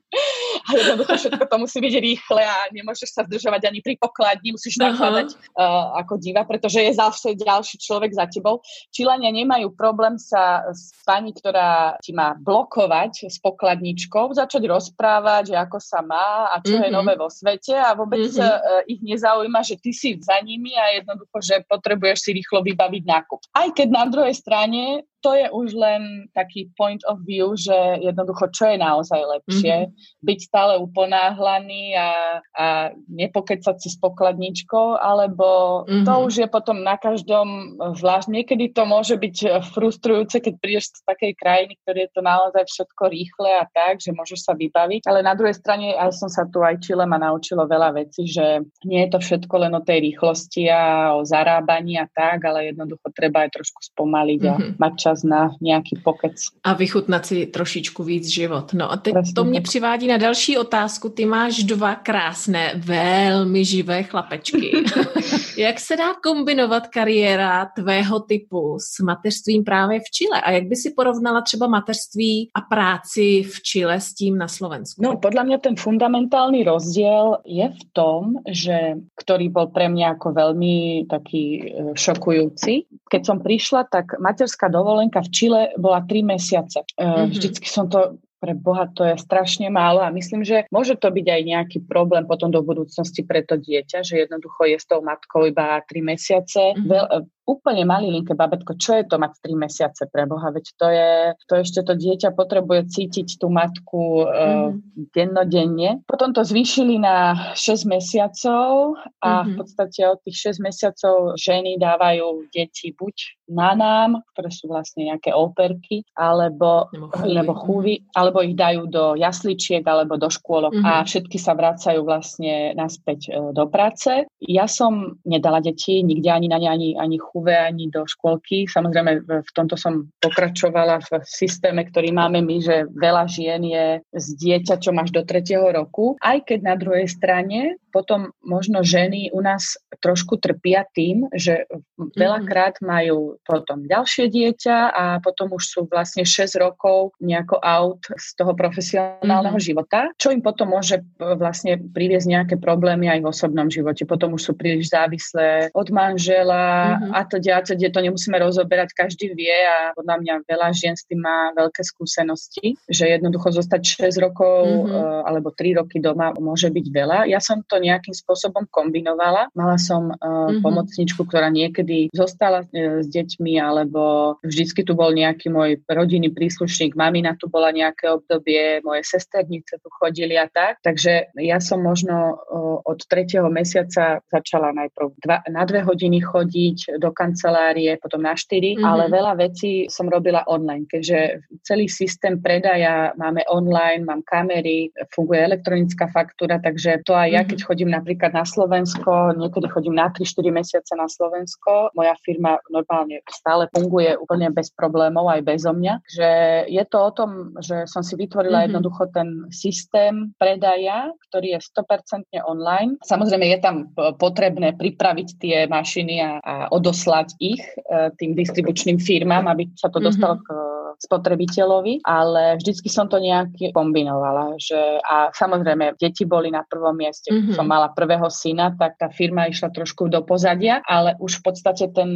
A 0.66 0.68
jednoducho 0.74 1.14
všetko 1.14 1.44
to 1.46 1.56
musí 1.62 1.78
byť 1.78 1.94
rýchle 2.02 2.42
a 2.42 2.66
nemôžeš 2.74 3.14
sa 3.14 3.22
zdržovať 3.22 3.70
ani 3.70 3.78
pri 3.78 3.94
pokladni, 3.94 4.50
musíš 4.50 4.82
nakladať 4.82 5.38
uh, 5.54 6.02
ako 6.02 6.18
diva, 6.18 6.42
pretože 6.42 6.82
je 6.82 6.98
zase 6.98 7.38
ďalší 7.38 7.78
človek 7.78 8.10
za 8.10 8.26
tebou. 8.26 8.58
Čilania 8.90 9.30
nemajú 9.30 9.70
problém 9.78 10.18
sa 10.18 10.66
s 10.74 10.90
pani, 11.06 11.30
ktorá 11.30 12.02
ti 12.02 12.10
má 12.10 12.34
blokovať 12.34 13.30
s 13.30 13.38
pokladničkou, 13.38 14.34
začať 14.34 14.66
rozprávať, 14.66 15.54
že 15.54 15.56
ako 15.62 15.78
sa 15.78 16.02
má 16.02 16.50
a 16.50 16.58
čo 16.58 16.74
mm-hmm. 16.74 16.84
je 16.84 16.90
mhm. 16.90 16.96
nové 16.98 17.14
vo 17.14 17.30
svete 17.30 17.78
a 17.78 17.94
vôbec 17.94 18.26
mm-hmm. 18.34 18.90
ich 18.90 18.98
nezaujíma, 18.98 19.60
že 19.62 19.78
ty 19.78 19.94
si 19.94 20.18
za 20.18 20.42
nimi 20.42 20.74
a 20.74 20.98
jednoducho, 20.98 21.38
že 21.38 21.51
že 21.52 21.68
potrebuješ 21.68 22.18
si 22.24 22.30
rýchlo 22.32 22.64
vybaviť 22.64 23.02
nákup. 23.04 23.40
Aj 23.52 23.68
keď 23.68 23.88
na 23.92 24.04
druhej 24.08 24.32
strane 24.32 25.04
to 25.22 25.38
je 25.38 25.46
už 25.48 25.68
len 25.78 26.26
taký 26.34 26.68
point 26.74 27.00
of 27.06 27.22
view, 27.22 27.54
že 27.54 28.02
jednoducho, 28.02 28.50
čo 28.50 28.74
je 28.74 28.76
naozaj 28.76 29.20
lepšie, 29.22 29.76
mm-hmm. 29.86 30.26
byť 30.26 30.38
stále 30.42 30.74
uponáhlaný 30.82 31.94
a, 31.94 32.42
a 32.58 32.66
nepokecať 33.06 33.76
si 33.78 33.88
s 33.94 33.96
pokladničkou, 34.02 34.98
alebo 34.98 35.82
mm-hmm. 35.86 36.04
to 36.04 36.14
už 36.26 36.32
je 36.42 36.48
potom 36.50 36.82
na 36.82 36.98
každom 36.98 37.78
zvlášť. 37.78 38.28
Niekedy 38.34 38.74
to 38.74 38.82
môže 38.82 39.14
byť 39.14 39.62
frustrujúce, 39.70 40.42
keď 40.42 40.54
prídeš 40.58 40.98
z 40.98 41.02
takej 41.06 41.32
krajiny, 41.38 41.78
ktoré 41.86 42.10
je 42.10 42.12
to 42.18 42.22
naozaj 42.26 42.64
všetko 42.66 43.02
rýchle 43.06 43.50
a 43.62 43.64
tak, 43.70 44.02
že 44.02 44.10
môžeš 44.10 44.42
sa 44.42 44.52
vybaviť. 44.58 45.06
Ale 45.06 45.22
na 45.22 45.38
druhej 45.38 45.54
strane, 45.54 45.94
ja 45.94 46.10
som 46.10 46.26
sa 46.26 46.44
tu 46.50 46.60
aj 46.66 46.82
Čile 46.82 47.06
ma 47.06 47.20
naučilo 47.20 47.70
veľa 47.70 47.94
vecí, 47.94 48.26
že 48.26 48.66
nie 48.82 49.06
je 49.06 49.10
to 49.14 49.18
všetko 49.22 49.54
len 49.62 49.72
o 49.78 49.84
tej 49.84 50.02
rýchlosti 50.10 50.66
a 50.66 51.14
o 51.14 51.22
zarábaní 51.22 52.00
a 52.02 52.10
tak, 52.10 52.42
ale 52.42 52.74
jednoducho 52.74 53.06
treba 53.14 53.46
aj 53.46 53.54
trošku 53.54 53.80
spomaliť 53.94 54.40
mm-hmm. 54.42 54.74
a 54.74 54.80
mať 54.82 54.92
čas 54.98 55.11
čas 55.12 55.22
na 55.22 55.50
nějaký 55.60 56.00
pokec. 56.04 56.32
A 56.64 56.72
vychutnat 56.72 57.26
si 57.26 57.46
trošičku 57.46 58.04
víc 58.04 58.26
život. 58.26 58.72
No 58.72 58.92
a 58.92 58.96
teď 58.96 59.12
Presně. 59.12 59.32
to 59.32 59.44
mě 59.44 59.60
přivádí 59.60 60.06
na 60.06 60.16
další 60.16 60.58
otázku. 60.58 61.08
Ty 61.08 61.26
máš 61.26 61.64
dva 61.64 61.94
krásné, 61.94 62.72
velmi 62.76 63.64
živé 63.64 64.02
chlapečky. 64.02 64.72
jak 65.56 65.80
se 65.80 65.96
dá 65.96 66.14
kombinovat 66.22 66.86
kariéra 66.86 67.66
tvého 67.76 68.20
typu 68.20 68.76
s 68.78 69.00
mateřstvím 69.00 69.64
právě 69.64 70.00
v 70.00 70.10
Chile? 70.10 70.40
A 70.40 70.50
jak 70.50 70.64
by 70.64 70.76
si 70.76 70.90
porovnala 70.96 71.40
třeba 71.40 71.66
mateřství 71.66 72.50
a 72.54 72.60
práci 72.60 73.42
v 73.42 73.62
Chile 73.62 74.00
s 74.00 74.14
tím 74.14 74.38
na 74.38 74.48
Slovensku? 74.48 75.02
No, 75.02 75.16
podľa 75.18 75.42
mňa 75.44 75.58
ten 75.58 75.76
fundamentálny 75.76 76.64
rozdiel 76.64 77.42
je 77.44 77.66
v 77.68 77.82
tom, 77.92 78.38
že, 78.48 79.02
ktorý 79.18 79.48
bol 79.48 79.68
pre 79.74 79.88
mňa 79.88 80.16
ako 80.16 80.28
veľmi 80.32 81.06
taký 81.10 81.44
e, 81.58 81.62
šokujúci. 81.96 82.86
Keď 83.10 83.22
som 83.26 83.38
prišla, 83.42 83.90
tak 83.90 84.16
materská 84.22 84.68
dovolenka 84.68 85.01
dovolenka 85.02 85.26
v 85.26 85.32
Čile 85.34 85.60
bola 85.74 86.06
3 86.06 86.22
mesiace. 86.22 86.86
Mm-hmm. 86.94 87.26
Vždycky 87.34 87.66
som 87.66 87.90
to 87.90 88.22
pre 88.42 88.58
Boha 88.58 88.90
to 88.90 89.06
je 89.06 89.14
strašne 89.22 89.70
málo 89.70 90.02
a 90.02 90.10
myslím, 90.10 90.42
že 90.42 90.66
môže 90.74 90.98
to 90.98 91.14
byť 91.14 91.26
aj 91.30 91.42
nejaký 91.46 91.78
problém 91.86 92.26
potom 92.26 92.50
do 92.50 92.58
budúcnosti 92.58 93.22
pre 93.22 93.46
to 93.46 93.54
dieťa, 93.54 94.02
že 94.02 94.26
jednoducho 94.26 94.66
je 94.66 94.82
s 94.82 94.86
tou 94.90 94.98
matkou 94.98 95.46
iba 95.46 95.78
3 95.86 96.02
mesiace. 96.02 96.74
Mm-hmm. 96.74 96.90
Veľ, 96.90 97.06
úplne 97.46 97.84
linké 97.84 98.32
babetko, 98.32 98.78
čo 98.78 98.98
je 98.98 99.04
to 99.04 99.20
mať 99.20 99.32
3 99.44 99.54
mesiace 99.58 100.02
pre 100.08 100.24
Boha, 100.24 100.48
veď 100.54 100.66
to 100.78 100.86
je, 100.88 101.12
to 101.50 101.54
ešte 101.60 101.80
to 101.84 101.94
dieťa 101.98 102.32
potrebuje 102.32 102.88
cítiť 102.88 103.38
tú 103.38 103.52
matku 103.52 104.24
mm. 104.24 104.70
dennodenne. 105.12 106.00
Potom 106.08 106.32
to 106.32 106.46
zvýšili 106.46 107.02
na 107.02 107.52
6 107.54 107.84
mesiacov 107.86 108.96
a 109.20 109.42
mm-hmm. 109.42 109.44
v 109.44 109.50
mhm. 109.50 109.58
podstate 109.58 110.00
od 110.08 110.18
tých 110.24 110.56
6 110.56 110.66
mesiacov 110.66 111.14
ženy 111.36 111.76
dávajú 111.76 112.48
deti 112.54 112.94
buď 112.94 113.14
na 113.52 113.76
nám, 113.76 114.10
ktoré 114.32 114.48
sú 114.48 114.72
vlastne 114.72 115.12
nejaké 115.12 115.36
operky, 115.36 116.08
alebo, 116.16 116.88
alebo 117.20 117.52
chúvy, 117.52 118.00
alebo 118.16 118.40
ich 118.40 118.56
dajú 118.56 118.88
do 118.88 119.12
jasličiek 119.18 119.84
alebo 119.84 120.16
do 120.16 120.32
škôlok 120.32 120.72
mm-hmm. 120.72 120.88
a 120.88 121.04
všetky 121.04 121.36
sa 121.36 121.52
vracajú 121.52 122.00
vlastne 122.00 122.72
naspäť 122.72 123.28
uh, 123.28 123.52
do 123.52 123.68
práce. 123.68 124.24
Ja 124.40 124.64
som 124.64 125.20
nedala 125.28 125.60
deti 125.60 126.00
nikde 126.00 126.32
ani 126.32 126.48
na 126.48 126.56
ne, 126.56 126.68
ani, 126.72 126.88
ani 126.96 127.20
chúvy 127.20 127.41
UV 127.42 127.50
ani 127.50 127.90
do 127.90 128.06
škôlky. 128.06 128.70
Samozrejme, 128.70 129.26
v 129.26 129.50
tomto 129.50 129.74
som 129.74 130.06
pokračovala 130.22 131.02
v 131.02 131.26
systéme, 131.26 131.82
ktorý 131.82 132.14
máme 132.14 132.38
my, 132.38 132.56
že 132.62 132.86
veľa 132.94 133.26
žien 133.26 133.62
je 133.66 133.86
s 134.14 134.26
dieťačom 134.38 134.94
až 135.02 135.10
do 135.10 135.26
tretieho 135.26 135.66
roku. 135.66 136.14
Aj 136.22 136.38
keď 136.38 136.58
na 136.62 136.74
druhej 136.78 137.10
strane 137.10 137.82
potom 137.92 138.32
možno 138.40 138.80
ženy 138.80 139.28
u 139.36 139.44
nás 139.44 139.76
trošku 140.00 140.40
trpia 140.40 140.88
tým, 140.96 141.28
že 141.36 141.68
veľakrát 142.16 142.80
majú 142.80 143.36
potom 143.44 143.84
ďalšie 143.84 144.32
dieťa 144.32 144.76
a 144.96 145.04
potom 145.20 145.52
už 145.52 145.62
sú 145.68 145.80
vlastne 145.92 146.24
6 146.24 146.56
rokov 146.56 147.12
nejako 147.20 147.60
out 147.60 148.08
z 148.16 148.32
toho 148.40 148.56
profesionálneho 148.56 149.60
mm-hmm. 149.60 149.68
života, 149.68 150.08
čo 150.16 150.32
im 150.32 150.40
potom 150.40 150.72
môže 150.72 151.04
vlastne 151.20 151.76
priviesť 151.76 152.26
nejaké 152.26 152.54
problémy 152.56 153.12
aj 153.12 153.20
v 153.20 153.28
osobnom 153.28 153.68
živote. 153.68 154.08
Potom 154.08 154.40
už 154.40 154.50
sú 154.50 154.52
príliš 154.56 154.88
závislé 154.88 155.68
od 155.76 155.88
manžela 155.92 156.96
mm-hmm. 156.96 157.12
a 157.12 157.20
to 157.26 157.42
ďalej, 157.42 157.92
to 157.92 158.00
nemusíme 158.00 158.36
rozoberať, 158.38 158.94
každý 158.96 159.32
vie 159.36 159.52
a 159.52 159.92
podľa 159.94 160.16
mňa 160.22 160.34
veľa 160.48 160.68
žien 160.74 160.94
s 160.96 161.06
tým 161.06 161.22
má 161.22 161.52
veľké 161.54 161.82
skúsenosti, 161.84 162.74
že 162.88 163.12
jednoducho 163.12 163.52
zostať 163.52 164.08
6 164.10 164.24
rokov 164.24 164.64
mm-hmm. 164.66 165.28
alebo 165.28 165.54
3 165.54 165.78
roky 165.82 165.98
doma 166.02 166.34
môže 166.36 166.72
byť 166.72 166.86
veľa. 166.88 167.18
Ja 167.28 167.38
som 167.38 167.62
to 167.62 167.78
nejakým 167.78 168.16
spôsobom 168.16 168.66
kombinovala. 168.72 169.52
Mala 169.52 169.76
som 169.76 170.10
mm-hmm. 170.10 170.64
pomocničku, 170.64 171.22
ktorá 171.28 171.52
niekedy 171.52 172.08
zostala 172.10 172.64
uh, 172.64 173.02
s 173.02 173.06
deťmi, 173.06 173.60
alebo 173.60 174.36
vždycky 174.42 174.82
tu 174.82 174.96
bol 174.96 175.12
nejaký 175.12 175.52
môj 175.52 175.82
rodinný 175.86 176.32
príslušník, 176.32 176.96
mamina 176.96 177.36
tu 177.36 177.46
bola 177.52 177.70
nejaké 177.70 178.08
obdobie, 178.10 178.80
moje 178.82 179.04
sesternice 179.06 179.78
tu 179.78 179.88
chodili 179.92 180.34
a 180.40 180.48
tak. 180.48 180.80
Takže 180.82 181.36
ja 181.38 181.58
som 181.60 181.84
možno 181.84 182.40
od 182.82 182.98
tretieho 183.06 183.46
mesiaca 183.52 184.24
začala 184.32 184.72
najprv 184.72 185.06
dva, 185.20 185.38
na 185.48 185.62
dve 185.68 185.84
hodiny 185.84 186.24
chodiť 186.24 186.98
do 186.98 187.11
kancelárie, 187.12 187.96
potom 188.00 188.24
na 188.24 188.34
štyri, 188.34 188.76
mm-hmm. 188.76 188.88
ale 188.88 189.12
veľa 189.12 189.32
vecí 189.38 189.86
som 189.88 190.08
robila 190.08 190.44
online, 190.48 190.88
keďže 190.88 191.44
celý 191.62 191.86
systém 191.86 192.40
predaja 192.40 193.12
máme 193.20 193.44
online, 193.48 194.04
mám 194.04 194.24
kamery, 194.26 194.90
funguje 195.14 195.44
elektronická 195.44 196.08
faktúra, 196.10 196.58
takže 196.58 197.04
to 197.04 197.14
aj 197.14 197.28
ja, 197.32 197.42
keď 197.46 197.58
chodím 197.64 197.90
napríklad 197.92 198.32
na 198.34 198.44
Slovensko, 198.44 199.36
niekedy 199.36 199.66
chodím 199.68 199.96
na 199.96 200.12
3-4 200.12 200.52
mesiace 200.52 200.92
na 200.96 201.06
Slovensko. 201.08 201.92
Moja 201.96 202.16
firma 202.20 202.58
normálne 202.68 203.24
stále 203.28 203.68
funguje 203.72 204.16
úplne 204.18 204.52
bez 204.52 204.72
problémov 204.72 205.28
aj 205.28 205.40
bezo 205.44 205.72
mňa. 205.72 205.94
Že 206.08 206.30
je 206.68 206.84
to 206.88 206.98
o 206.98 207.10
tom, 207.12 207.30
že 207.60 207.88
som 207.88 208.04
si 208.04 208.14
vytvorila 208.16 208.64
mm-hmm. 208.64 208.68
jednoducho 208.72 209.02
ten 209.12 209.28
systém 209.52 210.32
predaja, 210.36 211.12
ktorý 211.30 211.56
je 211.56 211.60
100% 211.60 212.32
online. 212.44 213.00
Samozrejme 213.04 213.46
je 213.48 213.58
tam 213.60 213.76
potrebné 214.16 214.74
pripraviť 214.76 215.28
tie 215.40 215.56
mašiny 215.68 216.20
a, 216.20 216.32
a 216.42 216.54
odoslať 217.02 217.34
ich 217.42 217.58
e, 217.58 218.14
tým 218.14 218.38
distribučným 218.38 219.02
firmám, 219.02 219.50
aby 219.50 219.66
sa 219.74 219.90
to 219.90 219.98
dostalo 219.98 220.38
mm-hmm. 220.38 220.94
k 220.94 221.02
spotrebiteľovi, 221.02 222.06
ale 222.06 222.62
vždycky 222.62 222.86
som 222.86 223.10
to 223.10 223.18
nejak 223.18 223.74
kombinovala. 223.74 224.54
Že, 224.54 225.02
a 225.02 225.34
samozrejme, 225.34 225.98
deti 225.98 226.22
boli 226.22 226.54
na 226.54 226.62
prvom 226.62 226.94
mieste. 226.94 227.34
Mm-hmm. 227.34 227.58
Som 227.58 227.66
mala 227.66 227.90
prvého 227.90 228.30
syna, 228.30 228.70
tak 228.78 228.94
tá 229.02 229.10
firma 229.10 229.50
išla 229.50 229.74
trošku 229.74 230.06
do 230.06 230.22
pozadia, 230.22 230.78
ale 230.86 231.18
už 231.18 231.42
v 231.42 231.50
podstate 231.50 231.90
ten, 231.90 232.10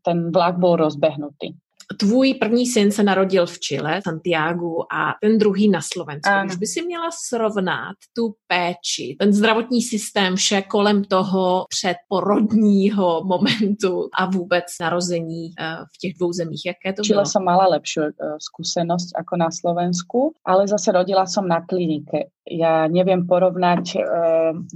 ten 0.00 0.32
vlak 0.32 0.56
bol 0.56 0.80
rozbehnutý. 0.80 1.52
Tvůj 1.98 2.34
první 2.34 2.66
syn 2.66 2.92
se 2.92 3.02
narodil 3.02 3.46
v 3.46 3.58
Chile, 3.58 4.00
Santiago, 4.04 4.82
a 4.92 5.14
ten 5.22 5.38
druhý 5.38 5.70
na 5.70 5.80
Slovensku. 5.82 6.30
Ano. 6.30 6.46
Když 6.46 6.56
by 6.56 6.66
si 6.66 6.82
měla 6.82 7.10
srovnat 7.10 7.96
tu 8.16 8.34
péči, 8.46 9.16
ten 9.18 9.32
zdravotní 9.32 9.82
systém, 9.82 10.36
vše 10.36 10.62
kolem 10.62 11.04
toho 11.04 11.66
předporodního 11.68 13.24
momentu 13.24 14.08
a 14.18 14.26
vůbec 14.26 14.64
narození 14.80 15.44
uh, 15.44 15.84
v 15.94 15.98
těch 16.00 16.12
dvou 16.18 16.32
zemích, 16.32 16.62
jaké 16.66 16.92
to 16.92 17.02
Chile 17.02 17.22
bylo? 17.22 17.26
som 17.26 17.44
mala 17.44 17.66
lepšiu 17.68 18.02
uh, 18.02 18.36
skúsenosť 18.40 19.16
ako 19.16 19.34
na 19.36 19.48
Slovensku, 19.50 20.32
ale 20.44 20.68
zase 20.68 20.92
rodila 20.92 21.26
som 21.26 21.48
na 21.48 21.60
klinike 21.60 22.33
ja 22.44 22.84
neviem 22.92 23.24
porovnať 23.24 23.84
e, 23.96 23.98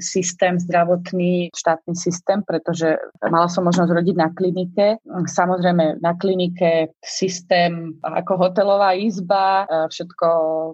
systém 0.00 0.57
zdravotný, 0.57 1.52
štátny 1.52 1.92
systém, 1.92 2.40
pretože 2.40 2.96
mala 3.20 3.48
som 3.52 3.68
možnosť 3.68 3.92
rodiť 3.92 4.16
na 4.16 4.28
klinike. 4.33 4.87
Samozrejme, 5.04 6.00
na 6.00 6.12
klinike 6.16 6.96
systém 7.04 8.00
ako 8.00 8.48
hotelová 8.48 8.96
izba, 8.96 9.68
e, 9.68 9.92
všetko 9.92 10.28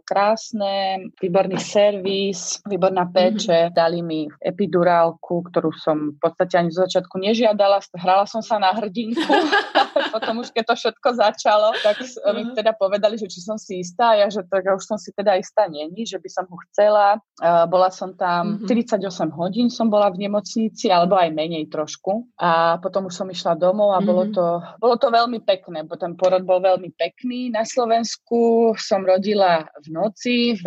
krásne, 0.06 1.10
výborný 1.18 1.58
servis, 1.58 2.62
výborná 2.62 3.10
mhm. 3.10 3.12
péče. 3.12 3.58
Mm-hmm. 3.66 3.74
Dali 3.74 4.00
mi 4.02 4.20
epidurálku, 4.38 5.50
ktorú 5.50 5.74
som 5.74 6.14
v 6.14 6.18
podstate 6.22 6.62
ani 6.62 6.70
zo 6.70 6.86
začiatku 6.86 7.18
nežiadala. 7.18 7.82
Hrala 7.98 8.24
som 8.30 8.40
sa 8.40 8.62
na 8.62 8.70
hrdinku. 8.70 9.18
Potom 10.12 10.42
už 10.42 10.50
keď 10.50 10.72
to 10.72 10.74
všetko 10.74 11.08
začalo, 11.16 11.72
tak 11.80 12.00
mi 12.34 12.44
mhm. 12.48 12.54
teda 12.56 12.72
povedali, 12.76 13.16
že 13.20 13.30
či 13.30 13.40
som 13.40 13.56
si 13.60 13.80
istá. 13.80 14.16
Ja, 14.18 14.28
že 14.28 14.44
tak 14.44 14.66
už 14.66 14.84
som 14.84 14.98
si 14.98 15.12
teda 15.14 15.38
istá 15.38 15.70
není, 15.70 16.04
že 16.04 16.18
by 16.18 16.28
som 16.28 16.44
ho 16.48 16.56
chcela. 16.68 17.20
Bola 17.68 17.88
som 17.92 18.16
tam 18.16 18.64
mm-hmm. 18.64 19.00
48 19.00 19.34
hodín 19.34 19.68
som 19.70 19.90
bola 19.90 20.10
v 20.10 20.26
nemocnici, 20.26 20.88
alebo 20.90 21.18
aj 21.18 21.34
menej 21.34 21.66
trošku. 21.68 22.30
A 22.38 22.78
potom 22.78 23.10
už 23.10 23.14
som 23.14 23.28
išla 23.30 23.58
domov 23.58 23.94
a 23.94 24.00
bolo, 24.02 24.28
mhm. 24.28 24.32
to, 24.34 24.46
bolo 24.78 24.96
to 24.98 25.08
veľmi 25.10 25.42
pekné, 25.42 25.82
bo 25.86 25.98
ten 25.98 26.14
porod 26.14 26.46
bol 26.46 26.62
veľmi 26.62 26.94
pekný. 26.94 27.50
Na 27.50 27.66
Slovensku 27.66 28.72
som 28.78 29.02
rodila 29.02 29.66
v 29.82 29.88
noci 29.90 30.54
v 30.58 30.66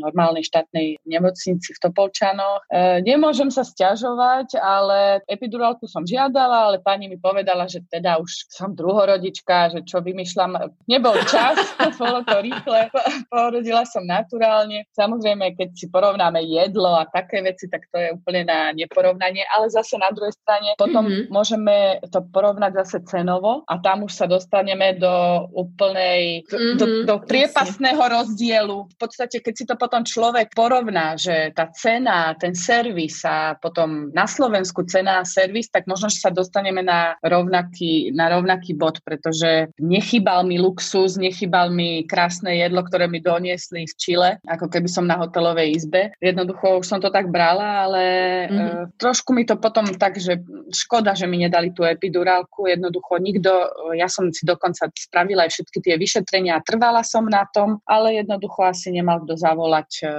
normálnej 0.00 0.44
štátnej 0.44 1.00
nemocnici 1.04 1.76
v 1.76 1.80
Topolčanoch. 1.82 2.64
E, 2.68 3.02
nemôžem 3.04 3.52
sa 3.52 3.62
stiažovať, 3.62 4.56
ale 4.58 5.20
epidurálku 5.28 5.84
som 5.84 6.04
žiadala, 6.04 6.72
ale 6.72 6.76
pani 6.80 7.08
mi 7.10 7.20
povedala, 7.20 7.68
že 7.68 7.84
teda 7.86 8.18
už 8.18 8.48
som 8.68 8.76
druhorodička, 8.76 9.72
že 9.72 9.80
čo 9.88 10.04
vymýšľam. 10.04 10.68
Nebol 10.84 11.16
čas, 11.24 11.56
bolo 12.00 12.20
to 12.28 12.36
rýchle, 12.44 12.92
porodila 13.32 13.88
som 13.88 14.04
naturálne. 14.04 14.84
Samozrejme 14.92 15.56
keď 15.56 15.68
si 15.72 15.88
porovnáme 15.88 16.44
jedlo 16.44 17.00
a 17.00 17.08
také 17.08 17.40
veci, 17.40 17.64
tak 17.72 17.88
to 17.88 17.96
je 17.96 18.08
úplne 18.12 18.44
na 18.44 18.76
neporovnanie, 18.76 19.48
ale 19.56 19.72
zase 19.72 19.96
na 19.96 20.12
druhej 20.12 20.36
strane 20.36 20.76
potom 20.76 21.08
mm-hmm. 21.08 21.32
môžeme 21.32 21.76
to 22.12 22.20
porovnať 22.28 22.84
zase 22.84 22.98
cenovo 23.08 23.64
a 23.64 23.80
tam 23.80 24.04
už 24.04 24.12
sa 24.12 24.26
dostaneme 24.28 25.00
do 25.00 25.48
úplnej, 25.56 26.44
mm-hmm. 26.44 26.76
do, 26.76 26.86
do 27.08 27.14
priepasného 27.24 28.02
rozdielu. 28.02 28.84
V 28.84 28.96
podstate, 29.00 29.40
keď 29.40 29.54
si 29.56 29.64
to 29.64 29.80
potom 29.80 30.04
človek 30.04 30.52
porovná, 30.52 31.16
že 31.16 31.56
tá 31.56 31.70
cena, 31.72 32.36
ten 32.36 32.52
servis 32.52 33.24
a 33.24 33.56
potom 33.56 34.10
na 34.12 34.26
Slovensku 34.28 34.84
cena 34.84 35.22
a 35.22 35.28
servis, 35.28 35.70
tak 35.70 35.86
možno, 35.86 36.10
že 36.10 36.20
sa 36.20 36.34
dostaneme 36.34 36.82
na 36.82 37.14
rovnaký, 37.22 38.10
na 38.18 38.26
rovnaký 38.34 38.57
bod, 38.76 39.00
pretože 39.00 39.72
nechybal 39.80 40.44
mi 40.44 40.60
luxus, 40.60 41.16
nechybal 41.16 41.72
mi 41.72 42.04
krásne 42.04 42.60
jedlo, 42.60 42.84
ktoré 42.84 43.08
mi 43.08 43.24
doniesli 43.24 43.88
z 43.88 43.94
Chile, 43.96 44.30
ako 44.44 44.68
keby 44.68 44.88
som 44.90 45.08
na 45.08 45.16
hotel 45.16 45.38
hotelovej 45.38 45.68
izbe. 45.78 46.02
Jednoducho 46.18 46.82
už 46.82 46.86
som 46.86 46.98
to 46.98 47.14
tak 47.14 47.30
brala, 47.30 47.86
ale 47.86 48.02
mm-hmm. 48.50 48.58
uh, 48.58 48.82
trošku 48.98 49.30
mi 49.30 49.46
to 49.46 49.54
potom 49.54 49.86
tak, 49.94 50.18
že 50.18 50.42
škoda, 50.74 51.14
že 51.14 51.30
mi 51.30 51.38
nedali 51.38 51.70
tú 51.70 51.86
epidurálku. 51.86 52.66
Jednoducho 52.66 53.22
nikto, 53.22 53.70
ja 53.94 54.10
som 54.10 54.34
si 54.34 54.42
dokonca 54.42 54.90
spravila 54.90 55.46
aj 55.46 55.54
všetky 55.54 55.78
tie 55.78 55.94
vyšetrenia 55.94 56.58
a 56.58 56.64
trvala 56.64 57.06
som 57.06 57.30
na 57.30 57.46
tom, 57.46 57.78
ale 57.86 58.18
jednoducho 58.18 58.66
asi 58.66 58.90
nemal 58.90 59.22
kto 59.22 59.38
zavolať 59.38 59.90
uh, 60.02 60.10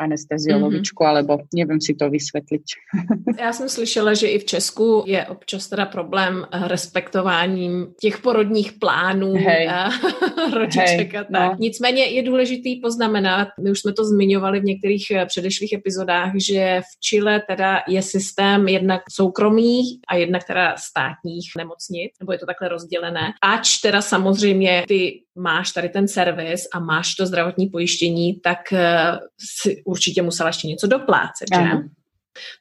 anesteziologičku, 0.00 0.96
mm-hmm. 0.96 1.12
alebo 1.12 1.32
neviem 1.52 1.78
si 1.78 1.92
to 1.92 2.08
vysvetliť. 2.08 2.66
Já 3.42 3.52
jsem 3.52 3.68
slyšela, 3.68 4.14
že 4.14 4.26
i 4.28 4.38
v 4.38 4.44
Česku 4.44 5.04
je 5.06 5.26
občas 5.26 5.68
teda 5.68 5.86
problém 5.86 6.46
respektováním 6.52 7.81
těch 8.00 8.18
porodních 8.18 8.72
plánů 8.72 9.34
Hej. 9.34 9.68
a 9.68 9.90
rodiček 10.54 11.12
Hej, 11.12 11.18
a 11.18 11.24
tak. 11.24 11.30
No. 11.30 11.56
Nicméně 11.58 12.04
je 12.04 12.22
důležitý 12.22 12.80
poznamenat, 12.80 13.48
my 13.62 13.70
už 13.70 13.80
jsme 13.80 13.92
to 13.92 14.04
zmiňovali 14.04 14.60
v 14.60 14.64
některých 14.64 15.10
eh, 15.10 15.26
předešlých 15.26 15.72
epizodách, 15.72 16.32
že 16.36 16.80
v 16.80 17.00
Chile 17.00 17.42
teda 17.48 17.82
je 17.88 18.02
systém 18.02 18.68
jednak 18.68 19.02
soukromých 19.10 19.98
a 20.08 20.16
jednak 20.16 20.44
teda 20.44 20.74
státních 20.76 21.52
nemocnic, 21.56 22.12
nebo 22.20 22.32
je 22.32 22.38
to 22.38 22.46
takhle 22.46 22.68
rozdělené. 22.68 23.32
Ač 23.42 23.78
teda 23.78 24.02
samozřejmě 24.02 24.84
ty 24.88 25.22
máš 25.34 25.72
tady 25.72 25.88
ten 25.88 26.08
servis 26.08 26.64
a 26.74 26.80
máš 26.80 27.14
to 27.14 27.26
zdravotní 27.26 27.66
pojištění, 27.66 28.40
tak 28.40 28.72
eh, 28.72 29.18
si 29.60 29.82
určitě 29.84 30.22
musela 30.22 30.48
ještě 30.48 30.68
něco 30.68 30.86
doplácet, 30.86 31.48
že? 31.54 31.60
Ano. 31.60 31.82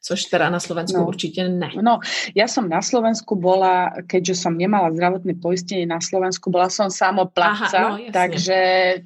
Což 0.04 0.28
teda 0.28 0.52
na 0.52 0.60
Slovensku 0.60 1.00
no. 1.00 1.08
určite 1.08 1.48
ne. 1.48 1.72
No, 1.80 2.04
ja 2.36 2.46
som 2.52 2.68
na 2.68 2.84
Slovensku 2.84 3.40
bola, 3.40 4.04
keďže 4.04 4.36
som 4.48 4.60
nemala 4.60 4.92
zdravotné 4.92 5.40
poistenie 5.40 5.88
na 5.88 6.04
Slovensku, 6.04 6.52
bola 6.52 6.68
som 6.68 6.92
samoplatca, 6.92 7.96
no, 7.96 8.12
takže 8.12 8.60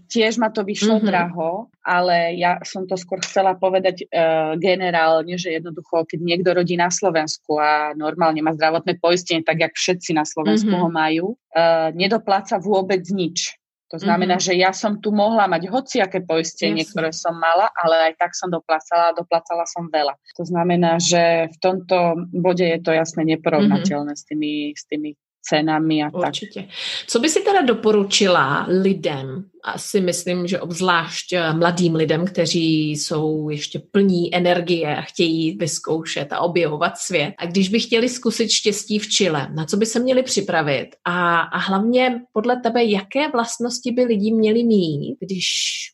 tiež 0.10 0.42
ma 0.42 0.50
to 0.50 0.66
vyšlo 0.66 0.98
mm-hmm. 0.98 1.10
draho, 1.10 1.70
ale 1.86 2.34
ja 2.34 2.58
som 2.66 2.90
to 2.90 2.98
skôr 2.98 3.22
chcela 3.22 3.54
povedať 3.54 4.10
uh, 4.10 4.58
generálne, 4.58 5.38
že 5.38 5.54
jednoducho, 5.54 6.10
keď 6.10 6.20
niekto 6.22 6.50
rodí 6.58 6.74
na 6.74 6.90
Slovensku 6.90 7.62
a 7.62 7.94
normálne 7.94 8.42
má 8.42 8.58
zdravotné 8.58 8.98
poistenie, 8.98 9.46
tak 9.46 9.62
jak 9.62 9.74
všetci 9.78 10.18
na 10.18 10.26
Slovensku 10.26 10.74
mm-hmm. 10.74 10.86
ho 10.86 10.90
majú, 10.90 11.26
uh, 11.54 11.94
nedopláca 11.94 12.58
vôbec 12.58 13.06
nič. 13.14 13.54
To 13.96 14.04
znamená, 14.04 14.36
mm-hmm. 14.36 14.52
že 14.52 14.60
ja 14.60 14.76
som 14.76 15.00
tu 15.00 15.16
mohla 15.16 15.48
mať 15.48 15.72
hociaké 15.72 16.20
poistenie, 16.28 16.84
Jasne. 16.84 16.92
ktoré 16.92 17.10
som 17.16 17.32
mala, 17.40 17.72
ale 17.72 18.12
aj 18.12 18.14
tak 18.20 18.32
som 18.36 18.52
doplácala 18.52 19.16
a 19.16 19.16
doplácala 19.16 19.64
som 19.64 19.88
veľa. 19.88 20.20
To 20.36 20.44
znamená, 20.44 21.00
že 21.00 21.48
v 21.48 21.58
tomto 21.64 22.28
bode 22.36 22.68
je 22.68 22.80
to 22.84 22.92
jasne 22.92 23.24
neporovnateľné 23.24 24.12
mm-hmm. 24.12 24.20
s, 24.20 24.28
tými, 24.28 24.54
s 24.76 24.84
tými 24.92 25.16
cenami 25.50 26.04
a 26.04 26.14
Určitě. 26.14 26.62
tak. 26.62 26.70
Co 27.08 27.20
by 27.20 27.30
si 27.30 27.42
teda 27.42 27.62
doporučila 27.62 28.66
lidem, 28.70 29.46
asi 29.64 30.02
myslím, 30.02 30.48
že 30.48 30.60
obzvlášť 30.60 31.34
eh, 31.34 31.54
mladým 31.54 31.96
lidem, 31.96 32.26
kteří 32.26 32.92
jsou 32.92 33.50
ještě 33.50 33.82
plní 33.92 34.36
energie 34.36 34.96
a 34.96 35.02
chtějí 35.02 35.58
vyzkoušet 35.58 36.34
a 36.34 36.40
objevovat 36.40 36.98
svět. 36.98 37.34
A 37.38 37.46
když 37.46 37.70
by 37.70 37.80
chtěli 37.80 38.10
zkusit 38.10 38.50
štěstí 38.50 39.00
v 39.00 39.08
Chile, 39.08 39.48
na 39.56 39.66
co 39.66 39.78
by 39.78 39.86
se 39.86 40.00
měli 40.00 40.24
připravit? 40.24 40.88
A, 41.06 41.40
a 41.40 41.58
hlavně 41.58 42.22
podle 42.34 42.62
tebe, 42.62 42.84
jaké 42.84 43.30
vlastnosti 43.32 43.92
by 43.92 44.04
lidi 44.04 44.32
měli 44.34 44.64
mít, 44.64 45.18
když 45.20 45.46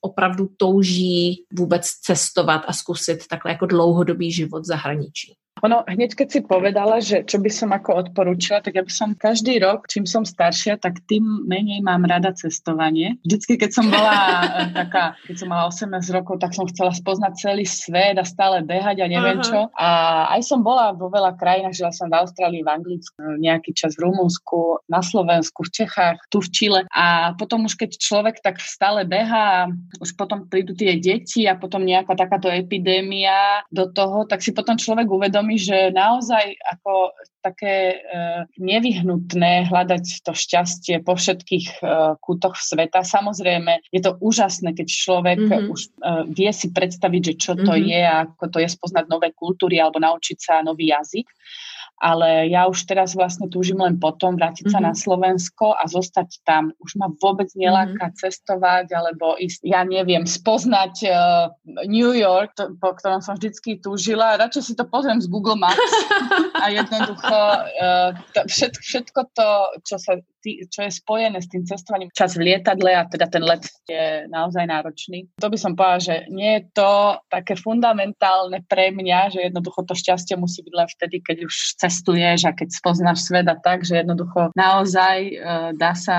opravdu 0.01 0.47
touží 0.57 1.43
vůbec 1.53 1.87
cestovat 1.87 2.61
a 2.67 2.73
zkusit 2.73 3.27
takhle 3.27 3.51
jako 3.51 3.65
dlouhodobý 3.65 4.31
život 4.31 4.59
v 4.59 4.65
zahraničí? 4.65 5.33
Ono, 5.61 5.85
hneď 5.85 6.17
keď 6.17 6.27
si 6.27 6.39
povedala, 6.41 6.97
že 7.01 7.21
čo 7.21 7.37
by 7.37 7.51
som 7.53 7.69
ako 7.69 8.09
odporúčila, 8.09 8.65
tak 8.65 8.77
ja 8.77 8.83
by 8.83 8.91
som 8.91 9.09
každý 9.13 9.61
rok, 9.61 9.85
čím 9.85 10.09
som 10.09 10.25
staršia, 10.25 10.81
tak 10.81 11.05
tým 11.05 11.45
menej 11.45 11.85
mám 11.85 12.01
rada 12.05 12.33
cestovanie. 12.33 13.21
Vždycky, 13.21 13.61
keď 13.61 13.71
som 13.71 13.85
bola 13.89 14.13
eh, 14.57 14.73
taká, 14.73 15.15
keď 15.29 15.35
som 15.37 15.47
mala 15.49 15.69
18 15.69 16.17
rokov, 16.17 16.41
tak 16.41 16.57
som 16.57 16.65
chcela 16.65 16.89
spoznať 16.93 17.33
celý 17.37 17.65
svet 17.65 18.17
a 18.17 18.25
stále 18.25 18.65
behať 18.65 19.05
a 19.05 19.11
neviem 19.11 19.39
Aha. 19.41 19.45
čo. 19.45 19.59
A 19.77 19.87
aj 20.37 20.41
som 20.45 20.65
bola 20.65 20.93
vo 20.97 21.13
veľa 21.13 21.37
krajinách, 21.37 21.77
žila 21.77 21.93
som 21.93 22.09
v 22.09 22.17
Austrálii, 22.17 22.65
v 22.65 22.71
Anglicku, 22.71 23.17
nejaký 23.37 23.71
čas 23.77 23.93
v 23.97 24.09
Rumunsku, 24.09 24.81
na 24.89 25.05
Slovensku, 25.05 25.65
v 25.65 25.71
Čechách, 25.71 26.17
tu 26.33 26.41
v 26.41 26.49
Čile. 26.49 26.81
A 26.89 27.37
potom 27.37 27.65
už 27.69 27.77
keď 27.77 27.97
človek 27.97 28.41
tak 28.41 28.57
stále 28.61 29.05
beha, 29.05 29.69
už 30.01 30.17
potom 30.17 30.47
prídu 30.49 30.73
tie 30.73 30.97
deti 30.97 31.45
a 31.45 31.57
potom 31.57 31.83
nejaká 31.83 32.13
takáto 32.17 32.47
epidémia 32.51 33.63
do 33.69 33.89
toho, 33.89 34.25
tak 34.25 34.41
si 34.43 34.51
potom 34.55 34.75
človek 34.75 35.07
uvedomí, 35.07 35.50
mi, 35.51 35.59
že 35.59 35.91
naozaj 35.91 36.55
ako 36.63 37.11
také 37.43 37.99
uh, 37.99 38.47
nevyhnutné 38.55 39.67
hľadať 39.67 40.23
to 40.23 40.31
šťastie 40.31 41.03
po 41.03 41.19
všetkých 41.19 41.83
uh, 41.83 42.15
kútoch 42.23 42.55
sveta. 42.55 43.03
Samozrejme, 43.03 43.83
je 43.91 43.99
to 43.99 44.15
úžasné, 44.23 44.71
keď 44.71 44.87
človek 44.87 45.39
mm-hmm. 45.43 45.67
už 45.67 45.81
uh, 45.99 46.23
vie 46.31 46.47
si 46.55 46.71
predstaviť, 46.71 47.21
že 47.21 47.33
čo 47.35 47.53
to 47.59 47.75
mm-hmm. 47.75 47.91
je 47.91 48.01
a 48.07 48.15
ako 48.23 48.45
to 48.47 48.57
je 48.63 48.69
spoznať 48.71 49.05
nové 49.11 49.35
kultúry 49.35 49.83
alebo 49.83 49.99
naučiť 49.99 50.37
sa 50.39 50.63
nový 50.63 50.95
jazyk 50.95 51.27
ale 52.01 52.49
ja 52.49 52.65
už 52.65 52.89
teraz 52.89 53.13
vlastne 53.13 53.45
túžim 53.45 53.77
len 53.77 54.01
potom 54.01 54.33
vrátiť 54.33 54.65
mm-hmm. 54.65 54.81
sa 54.81 54.87
na 54.89 54.93
mhm. 54.93 54.99
Slovensko 54.99 55.77
a 55.77 55.85
zostať 55.85 56.41
tam. 56.43 56.73
Už 56.81 56.97
ma 56.97 57.13
vôbec 57.21 57.53
neláka 57.53 58.09
mm-hmm. 58.09 58.17
cestovať 58.17 58.89
alebo 58.89 59.37
ísť, 59.37 59.61
ja 59.61 59.85
neviem, 59.85 60.25
spoznať 60.25 60.95
uh, 61.05 61.53
New 61.85 62.17
York, 62.17 62.57
to, 62.57 62.73
po 62.81 62.97
ktorom 62.97 63.21
som 63.21 63.37
vždycky 63.37 63.77
túžila. 63.77 64.41
Radšej 64.41 64.63
si 64.65 64.73
to 64.73 64.89
pozriem 64.89 65.21
z 65.21 65.29
Google 65.29 65.61
Maps 65.61 65.93
a 66.63 66.73
jednoducho 66.73 67.37
uh, 67.37 68.09
to, 68.33 68.41
všetko, 68.49 68.81
všetko 68.81 69.19
to, 69.37 69.49
čo 69.85 69.95
sa 70.01 70.17
tý, 70.41 70.65
čo 70.67 70.83
je 70.83 70.91
spojené 70.91 71.39
s 71.39 71.47
tým 71.47 71.63
cestovaním, 71.63 72.09
čas 72.11 72.35
v 72.35 72.51
lietadle 72.51 72.91
a 72.91 73.05
teda 73.05 73.29
ten 73.29 73.45
let 73.45 73.63
je 73.85 74.25
naozaj 74.27 74.65
náročný. 74.65 75.29
To 75.39 75.47
by 75.47 75.57
som 75.57 75.77
povedala, 75.77 76.01
že 76.01 76.15
nie 76.33 76.59
je 76.59 76.61
to 76.73 77.21
také 77.29 77.53
fundamentálne 77.55 78.65
pre 78.65 78.89
mňa, 78.91 79.37
že 79.37 79.39
jednoducho 79.47 79.85
to 79.85 79.93
šťastie 79.93 80.35
musí 80.35 80.65
byť 80.65 80.73
len 80.73 80.89
vtedy, 80.89 81.17
keď 81.21 81.37
už 81.45 81.55
cestuješ 81.77 82.49
a 82.49 82.55
keď 82.57 82.67
spoznáš 82.73 83.29
svet 83.29 83.47
a 83.47 83.55
tak, 83.55 83.85
že 83.85 84.01
jednoducho 84.01 84.51
naozaj 84.57 85.17
e, 85.29 85.33
dá 85.77 85.93
sa 85.93 86.17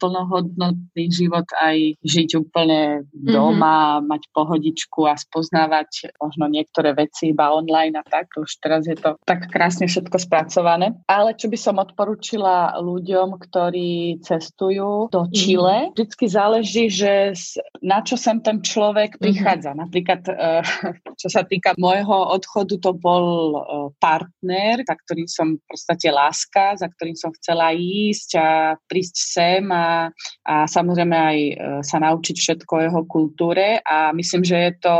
plnohodnotný 0.00 1.04
život 1.12 1.46
aj 1.60 2.00
žiť 2.00 2.28
úplne 2.40 3.04
doma, 3.12 4.00
mm-hmm. 4.00 4.08
mať 4.08 4.22
pohodičku 4.32 5.04
a 5.04 5.14
spoznávať 5.18 6.14
možno 6.18 6.48
niektoré 6.48 6.96
veci 6.96 7.30
iba 7.30 7.52
online 7.52 8.00
a 8.00 8.04
tak. 8.06 8.32
Už 8.38 8.58
teraz 8.62 8.88
je 8.88 8.96
to 8.96 9.18
tak 9.28 9.50
krásne 9.50 9.86
všetko 9.86 10.16
spracované. 10.16 10.96
Ale 11.10 11.34
čo 11.36 11.50
by 11.50 11.58
som 11.58 11.76
odporúčila 11.82 12.78
ľuďom, 12.78 13.41
ktorí 13.42 14.22
cestujú 14.22 15.10
do 15.10 15.26
mhm. 15.26 15.32
Čile. 15.34 15.78
Mm. 15.88 15.92
Vždycky 15.98 16.24
záleží, 16.30 16.84
že 16.86 17.34
na 17.82 18.00
čo 18.00 18.14
sem 18.14 18.38
ten 18.38 18.62
človek 18.62 19.18
mhm. 19.18 19.20
prichádza. 19.20 19.70
Mm. 19.74 19.78
Napríklad, 19.88 20.20
eh, 20.30 20.62
čo 21.20 21.28
sa 21.28 21.42
týka 21.42 21.74
môjho 21.76 22.32
odchodu, 22.32 22.78
to 22.78 22.92
bol 22.94 23.26
eh, 23.52 23.62
partner, 23.98 24.86
za 24.86 24.94
ktorým 24.94 25.28
som 25.28 25.58
v 25.58 25.64
podstate 25.66 26.08
láska, 26.14 26.78
za 26.78 26.86
ktorým 26.86 27.18
som 27.18 27.34
chcela 27.40 27.74
ísť 27.74 28.30
a 28.38 28.48
prísť 28.86 29.16
sem 29.18 29.64
a, 29.68 30.08
a 30.46 30.54
samozrejme 30.70 31.16
aj 31.16 31.38
eh, 31.38 31.54
sa 31.82 31.98
naučiť 31.98 32.36
všetko 32.38 32.72
o 32.78 32.84
jeho 32.86 33.02
kultúre 33.10 33.82
a 33.82 34.14
myslím, 34.14 34.46
že 34.46 34.56
je 34.70 34.72
to 34.78 34.96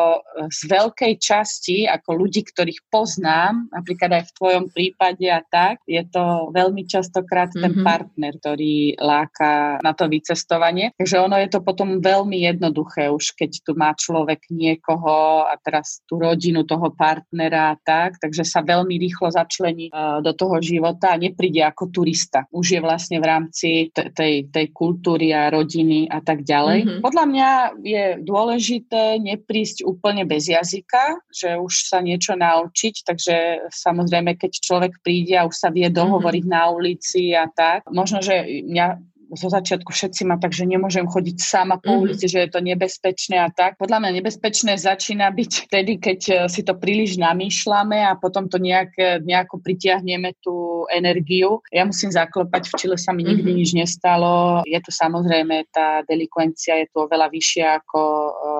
z 0.50 0.60
veľkej 0.66 1.12
časti 1.22 1.86
ako 1.86 2.18
ľudí, 2.18 2.42
ktorých 2.42 2.88
poznám, 2.90 3.68
napríklad 3.70 4.20
aj 4.20 4.24
v 4.28 4.34
tvojom 4.36 4.64
prípade 4.72 5.26
a 5.28 5.44
tak, 5.44 5.84
je 5.86 6.02
to 6.08 6.50
veľmi 6.50 6.84
častokrát 6.88 7.52
mm-hmm. 7.52 7.62
ten 7.62 7.72
mhm. 7.78 7.84
Partner, 8.32 8.40
ktorý 8.40 8.96
láka 8.98 9.78
na 9.84 9.92
to 9.92 10.08
vycestovanie. 10.08 10.92
Takže 10.96 11.20
ono 11.20 11.36
je 11.36 11.48
to 11.52 11.60
potom 11.60 12.00
veľmi 12.00 12.48
jednoduché, 12.48 13.12
už 13.12 13.36
keď 13.36 13.50
tu 13.64 13.72
má 13.76 13.92
človek 13.92 14.48
niekoho 14.48 15.44
a 15.44 15.54
teraz 15.60 16.00
tú 16.08 16.18
rodinu 16.18 16.64
toho 16.64 16.92
partnera 16.92 17.76
a 17.76 17.78
tak, 17.80 18.18
takže 18.20 18.44
sa 18.44 18.64
veľmi 18.64 18.96
rýchlo 18.96 19.28
začlení 19.30 19.92
uh, 19.92 20.24
do 20.24 20.32
toho 20.32 20.58
života 20.64 21.14
a 21.14 21.20
nepríde 21.20 21.60
ako 21.62 21.92
turista. 21.92 22.48
Už 22.52 22.78
je 22.78 22.80
vlastne 22.80 23.20
v 23.20 23.26
rámci 23.28 23.68
tej, 23.92 24.48
tej 24.48 24.66
kultúry 24.72 25.32
a 25.32 25.52
rodiny 25.52 26.08
a 26.08 26.20
tak 26.24 26.42
ďalej. 26.42 26.78
Mm-hmm. 26.84 27.00
Podľa 27.02 27.24
mňa 27.28 27.50
je 27.82 28.04
dôležité 28.22 29.18
neprísť 29.20 29.84
úplne 29.84 30.24
bez 30.24 30.48
jazyka, 30.48 31.20
že 31.30 31.58
už 31.58 31.90
sa 31.90 31.98
niečo 32.00 32.34
naučiť, 32.38 32.94
takže 33.06 33.36
samozrejme, 33.70 34.38
keď 34.38 34.52
človek 34.62 34.92
príde 35.02 35.34
a 35.36 35.46
už 35.46 35.56
sa 35.56 35.68
vie 35.70 35.90
dohovoriť 35.90 36.44
mm-hmm. 36.46 36.64
na 36.66 36.72
ulici 36.72 37.34
a 37.34 37.46
tak, 37.50 37.86
možno 37.90 38.21
že 38.22 38.46
mňa 38.46 39.12
zo 39.32 39.48
začiatku 39.48 39.88
všetci 39.88 40.28
ma 40.28 40.36
tak, 40.36 40.52
že 40.52 40.68
nemôžem 40.68 41.08
chodiť 41.08 41.36
sama 41.40 41.80
po 41.80 41.88
mm-hmm. 41.88 42.02
ulici, 42.04 42.28
že 42.28 42.44
je 42.44 42.50
to 42.52 42.60
nebezpečné 42.60 43.40
a 43.40 43.48
tak. 43.48 43.80
Podľa 43.80 44.04
mňa 44.04 44.10
nebezpečné 44.20 44.76
začína 44.76 45.32
byť 45.32 45.52
vtedy, 45.68 45.92
keď 45.96 46.20
e, 46.28 46.34
si 46.52 46.60
to 46.60 46.76
príliš 46.76 47.16
namýšľame 47.16 48.04
a 48.04 48.12
potom 48.20 48.52
to 48.52 48.60
nejak, 48.60 48.92
e, 49.00 49.24
nejako 49.24 49.64
pritiahneme 49.64 50.36
tú 50.44 50.84
energiu. 50.92 51.64
Ja 51.72 51.88
musím 51.88 52.12
zaklopať, 52.12 52.68
v 52.68 52.76
Čile 52.76 52.96
sa 53.00 53.16
mi 53.16 53.24
nikdy 53.24 53.40
mm-hmm. 53.40 53.60
nič 53.64 53.70
nestalo. 53.72 54.60
Je 54.68 54.80
to 54.84 54.92
samozrejme, 54.92 55.64
tá 55.72 56.04
delikvencia 56.04 56.84
je 56.84 56.92
tu 56.92 57.00
oveľa 57.00 57.32
vyššia 57.32 57.66
ako 57.82 58.00
uh, 58.00 58.51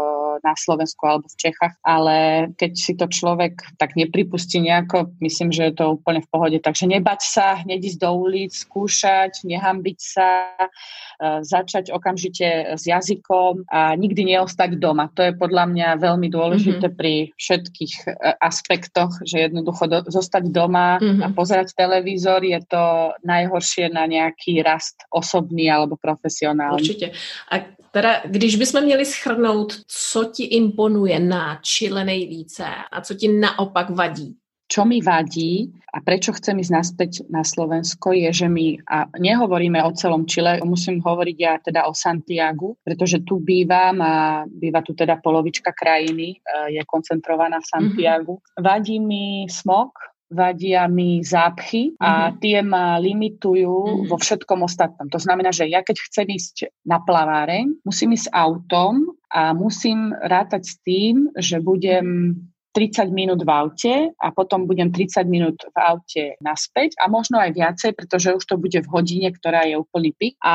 na 0.42 0.58
Slovensku 0.58 1.02
alebo 1.06 1.26
v 1.30 1.38
Čechách, 1.38 1.74
ale 1.86 2.48
keď 2.58 2.72
si 2.74 2.92
to 2.98 3.06
človek 3.06 3.62
tak 3.78 3.94
nepripustí 3.94 4.58
nejako, 4.58 5.14
myslím, 5.22 5.54
že 5.54 5.70
je 5.70 5.74
to 5.78 5.96
úplne 5.98 6.20
v 6.20 6.30
pohode. 6.30 6.58
Takže 6.58 6.90
nebať 6.90 7.20
sa, 7.22 7.62
hneď 7.62 7.94
ísť 7.94 7.98
do 8.02 8.10
ulic, 8.14 8.52
skúšať, 8.52 9.46
nehambiť 9.46 9.98
sa, 9.98 10.28
e, 10.58 11.46
začať 11.46 11.94
okamžite 11.94 12.74
s 12.74 12.82
jazykom 12.86 13.70
a 13.70 13.94
nikdy 13.94 14.34
neostať 14.34 14.76
doma. 14.78 15.10
To 15.14 15.22
je 15.26 15.32
podľa 15.34 15.64
mňa 15.70 15.88
veľmi 16.02 16.28
dôležité 16.28 16.86
mm-hmm. 16.90 17.00
pri 17.00 17.14
všetkých 17.38 17.94
e, 18.06 18.10
aspektoch, 18.42 19.22
že 19.22 19.48
jednoducho 19.48 19.84
do, 19.86 19.98
zostať 20.06 20.50
doma 20.50 20.98
mm-hmm. 20.98 21.22
a 21.22 21.26
pozerať 21.30 21.74
televízor 21.78 22.42
je 22.42 22.60
to 22.66 23.14
najhoršie 23.22 23.88
na 23.94 24.06
nejaký 24.10 24.60
rast 24.60 25.06
osobný 25.10 25.70
alebo 25.70 25.94
profesionálny. 25.96 26.82
Určite. 26.82 27.14
A 27.50 27.81
teda, 27.92 28.20
když 28.24 28.56
bychom 28.56 28.82
měli 28.82 29.04
schrnout, 29.04 29.72
co 29.86 30.24
ti 30.24 30.44
imponuje 30.44 31.20
na 31.20 31.60
Chile 31.60 32.04
nejvíce 32.04 32.64
a 32.92 33.00
co 33.00 33.14
ti 33.14 33.28
naopak 33.28 33.90
vadí? 33.90 34.36
Čo 34.72 34.88
mi 34.88 35.04
vadí 35.04 35.68
a 35.92 36.00
prečo 36.00 36.32
chcem 36.32 36.56
ísť 36.56 36.72
naspäť 36.72 37.12
na 37.28 37.44
Slovensko 37.44 38.16
je, 38.16 38.32
že 38.32 38.48
my, 38.48 38.80
a 38.88 39.04
nehovoríme 39.20 39.76
o 39.84 39.92
celom 39.92 40.24
Čile, 40.24 40.64
musím 40.64 41.04
hovoriť 41.04 41.36
ja 41.36 41.60
teda 41.60 41.84
o 41.84 41.92
Santiagu, 41.92 42.80
pretože 42.80 43.20
tu 43.20 43.36
bývam 43.36 44.00
a 44.00 44.48
býva 44.48 44.80
tu 44.80 44.96
teda 44.96 45.20
polovička 45.20 45.76
krajiny, 45.76 46.40
e, 46.40 46.80
je 46.80 46.82
koncentrovaná 46.88 47.60
v 47.60 47.68
Santiagu. 47.68 48.40
Mm-hmm. 48.40 48.64
Vadí 48.64 48.96
mi 48.96 49.44
smog, 49.44 49.92
vadia 50.32 50.88
mi 50.88 51.20
zápchy 51.20 51.94
a 52.00 52.32
mm-hmm. 52.32 52.38
tie 52.40 52.58
ma 52.64 52.96
limitujú 52.96 53.76
mm-hmm. 53.84 54.08
vo 54.08 54.16
všetkom 54.16 54.64
ostatnom. 54.64 55.06
To 55.12 55.20
znamená, 55.20 55.52
že 55.52 55.68
ja 55.68 55.84
keď 55.84 55.96
chcem 56.08 56.26
ísť 56.32 56.56
na 56.88 56.98
plaváreň, 57.04 57.84
musím 57.84 58.16
ísť 58.16 58.32
autom 58.32 59.12
a 59.28 59.52
musím 59.52 60.16
rátať 60.16 60.62
s 60.64 60.74
tým, 60.82 61.28
že 61.36 61.60
budem 61.60 62.36
30 62.72 63.12
minút 63.12 63.44
v 63.44 63.50
aute 63.52 63.94
a 64.16 64.26
potom 64.32 64.64
budem 64.64 64.88
30 64.88 65.28
minút 65.28 65.60
v 65.60 65.76
aute 65.76 66.24
naspäť 66.40 66.96
a 66.98 67.06
možno 67.06 67.36
aj 67.38 67.52
viacej, 67.52 67.90
pretože 67.92 68.32
už 68.32 68.44
to 68.48 68.56
bude 68.56 68.80
v 68.80 68.88
hodine, 68.88 69.28
ktorá 69.28 69.68
je 69.68 69.76
úplný 69.76 70.16
pik 70.16 70.40
a 70.40 70.54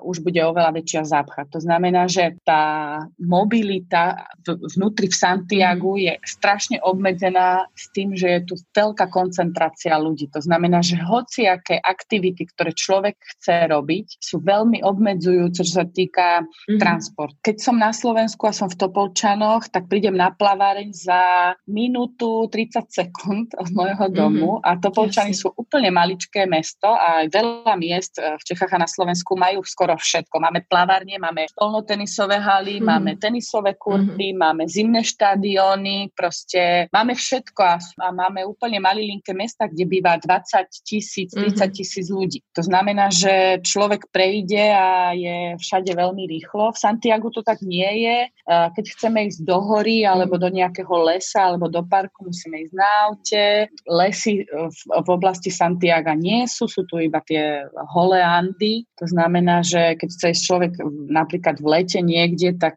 už 0.00 0.24
bude 0.24 0.40
oveľa 0.40 0.74
väčšia 0.80 1.02
zápcha. 1.04 1.44
To 1.52 1.60
znamená, 1.60 2.08
že 2.08 2.40
tá 2.42 3.04
mobilita 3.20 4.32
vnútri 4.48 5.12
v 5.12 5.16
Santiagu 5.16 6.00
je 6.00 6.16
strašne 6.24 6.80
obmedzená 6.80 7.68
s 7.76 7.92
tým, 7.92 8.16
že 8.16 8.40
je 8.40 8.40
tu 8.48 8.54
veľká 8.72 9.12
koncentrácia 9.12 9.94
ľudí. 10.00 10.32
To 10.32 10.40
znamená, 10.40 10.80
že 10.80 10.96
hociaké 10.96 11.76
aktivity, 11.78 12.48
ktoré 12.48 12.72
človek 12.72 13.20
chce 13.36 13.68
robiť, 13.68 14.18
sú 14.18 14.40
veľmi 14.40 14.80
obmedzujúce, 14.80 15.60
čo 15.68 15.84
sa 15.84 15.86
týka 15.86 16.42
mm-hmm. 16.42 16.80
transport. 16.80 17.36
Keď 17.44 17.56
som 17.60 17.76
na 17.76 17.92
Slovensku 17.92 18.48
a 18.48 18.56
som 18.56 18.72
v 18.72 18.78
Topolčanoch, 18.80 19.68
tak 19.68 19.90
prídem 19.90 20.16
na 20.16 20.32
plaváreň 20.32 20.88
za 20.94 21.20
minútu 21.66 22.46
30 22.48 22.88
sekúnd 22.88 23.52
od 23.56 23.68
môjho 23.72 24.06
domu 24.12 24.58
mm-hmm. 24.58 24.68
a 24.68 24.70
Topolčany 24.78 25.32
sú 25.34 25.52
úplne 25.56 25.90
maličké 25.92 26.46
mesto 26.46 26.88
a 26.88 27.26
veľa 27.26 27.74
miest 27.76 28.20
v 28.20 28.42
Čechách 28.44 28.76
a 28.76 28.82
na 28.84 28.88
Slovensku 28.88 29.34
majú 29.34 29.64
skoro 29.64 29.96
všetko. 29.96 30.38
Máme 30.38 30.64
plavárne, 30.68 31.18
máme 31.20 31.50
polnotenisové 31.56 32.40
haly, 32.40 32.78
mm-hmm. 32.78 32.88
máme 32.88 33.10
tenisové 33.18 33.76
kurty, 33.76 34.32
mm-hmm. 34.32 34.40
máme 34.40 34.64
zimné 34.68 35.02
štadióny, 35.04 36.12
proste 36.12 36.88
máme 36.92 37.16
všetko 37.16 37.60
a, 37.64 37.76
a 37.78 38.08
máme 38.12 38.44
úplne 38.44 38.80
malilinké 38.82 39.36
mesta, 39.36 39.70
kde 39.70 39.84
býva 39.88 40.18
20 40.18 40.68
tisíc, 40.82 41.30
30 41.32 41.54
mhm. 41.54 41.72
tisíc 41.72 42.06
ľudí. 42.10 42.40
To 42.58 42.62
znamená, 42.66 43.08
že 43.08 43.62
človek 43.62 44.10
prejde 44.10 44.74
a 44.74 45.12
je 45.14 45.54
všade 45.56 45.94
veľmi 45.94 46.26
rýchlo. 46.26 46.74
V 46.74 46.78
Santiagu 46.78 47.30
to 47.30 47.46
tak 47.46 47.62
nie 47.62 48.08
je. 48.08 48.18
Keď 48.48 48.84
chceme 48.98 49.28
ísť 49.30 49.46
do 49.46 49.62
hory 49.62 50.02
alebo 50.08 50.36
mhm. 50.36 50.42
do 50.42 50.48
nejakého 50.52 50.94
lesa 51.06 51.47
alebo 51.48 51.72
do 51.72 51.80
parku, 51.80 52.28
musíme 52.28 52.60
ísť 52.68 52.74
na 52.76 52.90
aute. 53.08 53.44
Lesy 53.88 54.44
v, 54.44 54.78
v 54.92 55.08
oblasti 55.08 55.48
Santiaga 55.48 56.12
nie 56.12 56.44
sú, 56.44 56.68
sú 56.68 56.84
tu 56.84 57.00
iba 57.00 57.24
tie 57.24 57.64
holé 57.96 58.20
Andy. 58.20 58.84
To 59.00 59.06
znamená, 59.08 59.64
že 59.64 59.96
keď 59.96 60.08
chce 60.12 60.26
ísť 60.36 60.42
človek 60.44 60.72
napríklad 61.08 61.56
v 61.58 61.66
lete 61.66 62.00
niekde, 62.04 62.54
tak 62.60 62.76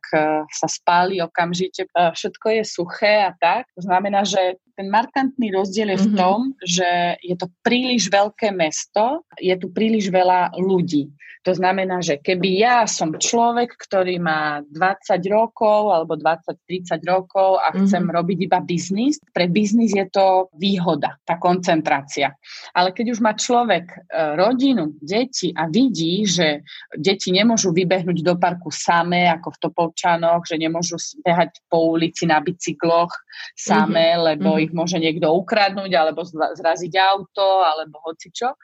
sa 0.50 0.68
spáli 0.72 1.20
okamžite. 1.20 1.92
Všetko 1.92 2.48
je 2.56 2.64
suché 2.64 3.28
a 3.28 3.36
tak. 3.36 3.68
To 3.76 3.84
znamená, 3.84 4.24
že 4.24 4.62
ten 4.82 4.90
markantný 4.90 5.54
rozdiel 5.54 5.94
je 5.94 6.10
v 6.10 6.10
mhm. 6.10 6.18
tom, 6.18 6.40
že 6.66 7.22
je 7.22 7.38
to 7.38 7.46
príliš 7.62 8.10
veľké 8.10 8.50
mesto, 8.50 9.22
je 9.38 9.54
tu 9.62 9.70
príliš 9.70 10.10
veľa 10.10 10.58
ľudí. 10.58 11.14
To 11.42 11.58
znamená, 11.58 12.06
že 12.06 12.22
keby 12.22 12.62
ja 12.62 12.86
som 12.86 13.18
človek, 13.18 13.74
ktorý 13.74 14.22
má 14.22 14.62
20 14.70 15.26
rokov 15.34 15.90
alebo 15.90 16.14
20-30 16.14 17.02
rokov 17.02 17.58
a 17.58 17.74
chcem 17.82 18.06
mm-hmm. 18.06 18.14
robiť 18.14 18.38
iba 18.46 18.60
biznis, 18.62 19.18
pre 19.34 19.50
biznis 19.50 19.98
je 19.98 20.06
to 20.14 20.54
výhoda, 20.54 21.18
tá 21.26 21.42
koncentrácia. 21.42 22.38
Ale 22.78 22.94
keď 22.94 23.18
už 23.18 23.20
má 23.26 23.34
človek 23.34 23.90
e, 23.90 23.98
rodinu, 24.38 24.94
deti 25.02 25.50
a 25.58 25.66
vidí, 25.66 26.30
že 26.30 26.62
deti 26.94 27.34
nemôžu 27.34 27.74
vybehnúť 27.74 28.22
do 28.22 28.38
parku 28.38 28.70
samé, 28.70 29.26
ako 29.34 29.58
v 29.58 29.62
Topolčanoch, 29.66 30.46
že 30.46 30.62
nemôžu 30.62 31.02
behať 31.26 31.58
po 31.66 31.98
ulici 31.98 32.30
na 32.30 32.38
bicykloch 32.38 33.10
samé, 33.58 34.14
mm-hmm. 34.14 34.26
lebo 34.30 34.50
mm-hmm. 34.54 34.66
ich 34.70 34.71
môže 34.74 34.98
niekto 34.98 35.30
ukradnúť 35.32 35.92
alebo 35.94 36.24
zraziť 36.28 36.94
auto 36.98 37.64
alebo 37.64 38.00
hocičo, 38.04 38.56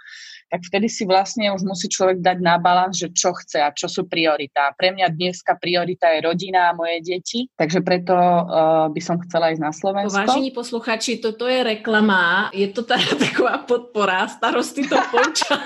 tak 0.47 0.63
vtedy 0.63 0.87
si 0.87 1.03
vlastne 1.03 1.51
už 1.51 1.67
musí 1.67 1.91
človek 1.91 2.23
dať 2.23 2.37
na 2.39 2.55
balans, 2.55 2.95
že 2.95 3.11
čo 3.11 3.35
chce 3.35 3.59
a 3.59 3.75
čo 3.75 3.91
sú 3.91 4.07
priorita. 4.07 4.71
Pre 4.79 4.95
mňa 4.95 5.11
dneska 5.11 5.59
priorita 5.59 6.07
je 6.15 6.23
rodina 6.23 6.71
a 6.71 6.77
moje 6.77 7.03
deti, 7.03 7.51
takže 7.59 7.83
preto 7.83 8.15
uh, 8.15 8.87
by 8.87 9.01
som 9.03 9.19
chcela 9.27 9.51
ísť 9.51 9.61
na 9.61 9.71
Slovensko. 9.75 10.23
Vážení 10.23 10.51
posluchači, 10.55 11.19
toto 11.19 11.51
je 11.51 11.59
reklama, 11.63 12.47
je 12.55 12.67
to 12.71 12.87
teda 12.87 13.19
taková 13.27 13.67
podpora 13.67 14.27
starosty 14.31 14.87
to 14.87 14.95
počan. 15.11 15.59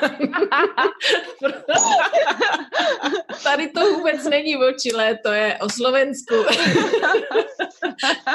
Tady 3.43 3.67
to 3.67 3.81
vůbec 3.93 4.25
není 4.29 4.55
vočilé, 4.55 5.17
to 5.23 5.31
je 5.31 5.57
o 5.61 5.69
Slovensku. 5.69 6.35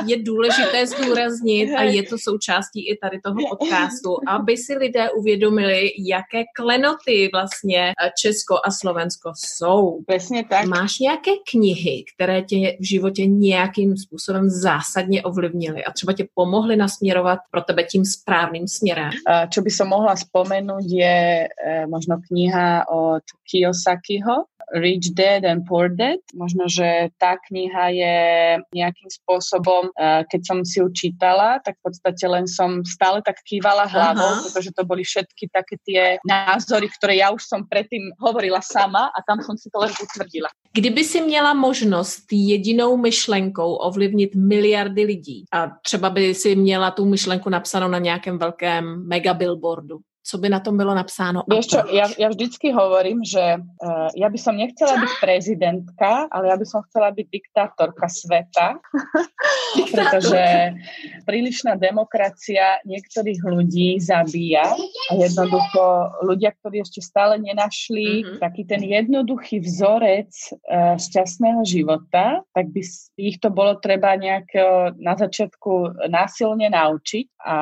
je 0.06 0.22
důležité 0.22 0.86
zdůraznit 0.86 1.74
a 1.74 1.82
je 1.82 2.02
to 2.02 2.16
součástí 2.18 2.88
i 2.88 2.96
tady 2.96 3.20
toho 3.24 3.36
podcastu, 3.50 4.16
aby 4.28 4.56
si 4.56 4.74
lidé 4.74 5.10
uvědomili, 5.10 5.90
jaké 5.98 6.44
klenoty 6.56 7.30
vlastně 7.32 7.88
eh, 7.88 8.10
Česko 8.18 8.54
a 8.64 8.70
Slovensko 8.70 9.32
jsou. 9.36 10.00
Přesně 10.08 10.44
tak. 10.44 10.66
Máš 10.66 10.98
nějaké 10.98 11.30
knihy, 11.50 12.04
které 12.14 12.42
tě 12.42 12.76
v 12.80 12.84
životě 12.84 13.26
nějakým 13.26 13.96
způsobem 13.96 14.50
zásadně 14.50 15.22
ovlivnily 15.22 15.84
a 15.84 15.92
třeba 15.92 16.12
tě 16.12 16.26
pomohly 16.34 16.76
nasměrovat 16.76 17.38
pro 17.50 17.62
tebe 17.62 17.84
tím 17.84 18.04
správným 18.04 18.68
směrem? 18.68 19.10
Čo 19.50 19.62
by 19.62 19.70
som 19.70 19.88
mohla 19.88 20.16
spomenúť 20.16 20.86
je 20.86 21.48
eh, 21.48 21.86
možno 21.86 22.20
kniha 22.20 22.88
od 22.88 23.24
Kiyosakiho, 23.46 24.44
Rich 24.74 25.14
Dad 25.14 25.44
and 25.44 25.62
Poor 25.68 25.88
Dad. 25.88 26.18
Možno, 26.34 26.66
že 26.66 27.14
tá 27.18 27.38
kniha 27.38 27.84
je 27.94 28.16
nejakým 28.74 29.10
spôsobom, 29.10 29.94
eh, 29.94 30.26
keď 30.26 30.40
som 30.42 30.58
si 30.66 30.82
ju 30.82 30.90
čítala, 30.90 31.62
tak 31.62 31.78
v 31.78 31.90
podstate 31.90 32.24
len 32.26 32.50
som 32.50 32.82
stále 32.82 33.22
tak 33.22 33.38
kývala 33.46 33.86
hlavou, 33.86 34.26
Aha. 34.26 34.42
pretože 34.42 34.74
to 34.74 34.82
boli 34.82 35.06
všetky 35.06 35.46
také 35.54 35.78
tie 35.86 36.02
názory, 36.26 36.90
ktoré 36.90 37.22
ja 37.22 37.30
už 37.30 37.46
som 37.46 37.62
predtým 37.62 38.10
hovorila 38.18 38.58
sama 38.58 39.10
a 39.14 39.18
tam 39.22 39.38
som 39.42 39.54
si 39.54 39.70
to 39.70 39.78
len 39.78 39.94
utvrdila. 39.94 40.50
Kdyby 40.74 41.04
si 41.04 41.20
měla 41.20 41.54
možnost 41.54 42.26
jedinou 42.32 42.96
myšlenkou 42.96 43.74
ovlivnit 43.74 44.34
miliardy 44.34 45.04
lidí 45.04 45.44
a 45.52 45.72
třeba 45.82 46.10
by 46.10 46.34
si 46.34 46.56
měla 46.56 46.90
tu 46.90 47.04
myšlenku 47.04 47.48
napsanou 47.50 47.88
na 47.88 47.98
nějakém 47.98 48.38
velkém 48.38 49.08
megabillboardu, 49.08 49.98
co 50.26 50.38
by 50.38 50.48
na 50.48 50.60
tom 50.60 50.76
bylo 50.76 50.94
napsáno? 50.94 51.46
Vieš 51.46 51.66
čo, 51.66 51.80
ja, 51.94 52.10
ja 52.18 52.26
vždycky 52.26 52.74
hovorím, 52.74 53.22
že 53.22 53.62
uh, 53.62 54.10
ja 54.18 54.26
by 54.26 54.38
som 54.38 54.58
nechcela 54.58 54.98
byť 54.98 55.12
prezidentka, 55.22 56.26
ale 56.34 56.50
ja 56.50 56.56
by 56.58 56.66
som 56.66 56.82
chcela 56.90 57.14
byť 57.14 57.26
diktátorka 57.30 58.10
sveta, 58.10 58.82
pretože 59.94 60.42
prílišná 61.22 61.78
demokracia 61.78 62.82
niektorých 62.82 63.38
ľudí 63.46 64.02
zabíja 64.02 64.74
a 64.74 65.12
jednoducho 65.14 66.10
ľudia, 66.26 66.50
ktorí 66.58 66.82
ešte 66.82 66.98
stále 67.06 67.38
nenašli 67.38 68.26
mm-hmm. 68.26 68.38
taký 68.42 68.66
ten 68.66 68.82
jednoduchý 68.82 69.62
vzorec 69.62 70.34
uh, 70.50 70.98
šťastného 70.98 71.62
života, 71.62 72.42
tak 72.50 72.74
by 72.74 72.82
ich 73.14 73.38
to 73.38 73.54
bolo 73.54 73.78
treba 73.78 74.18
nejak 74.18 74.50
na 74.98 75.14
začiatku 75.14 76.02
násilne 76.10 76.66
naučiť 76.72 77.26
a 77.46 77.56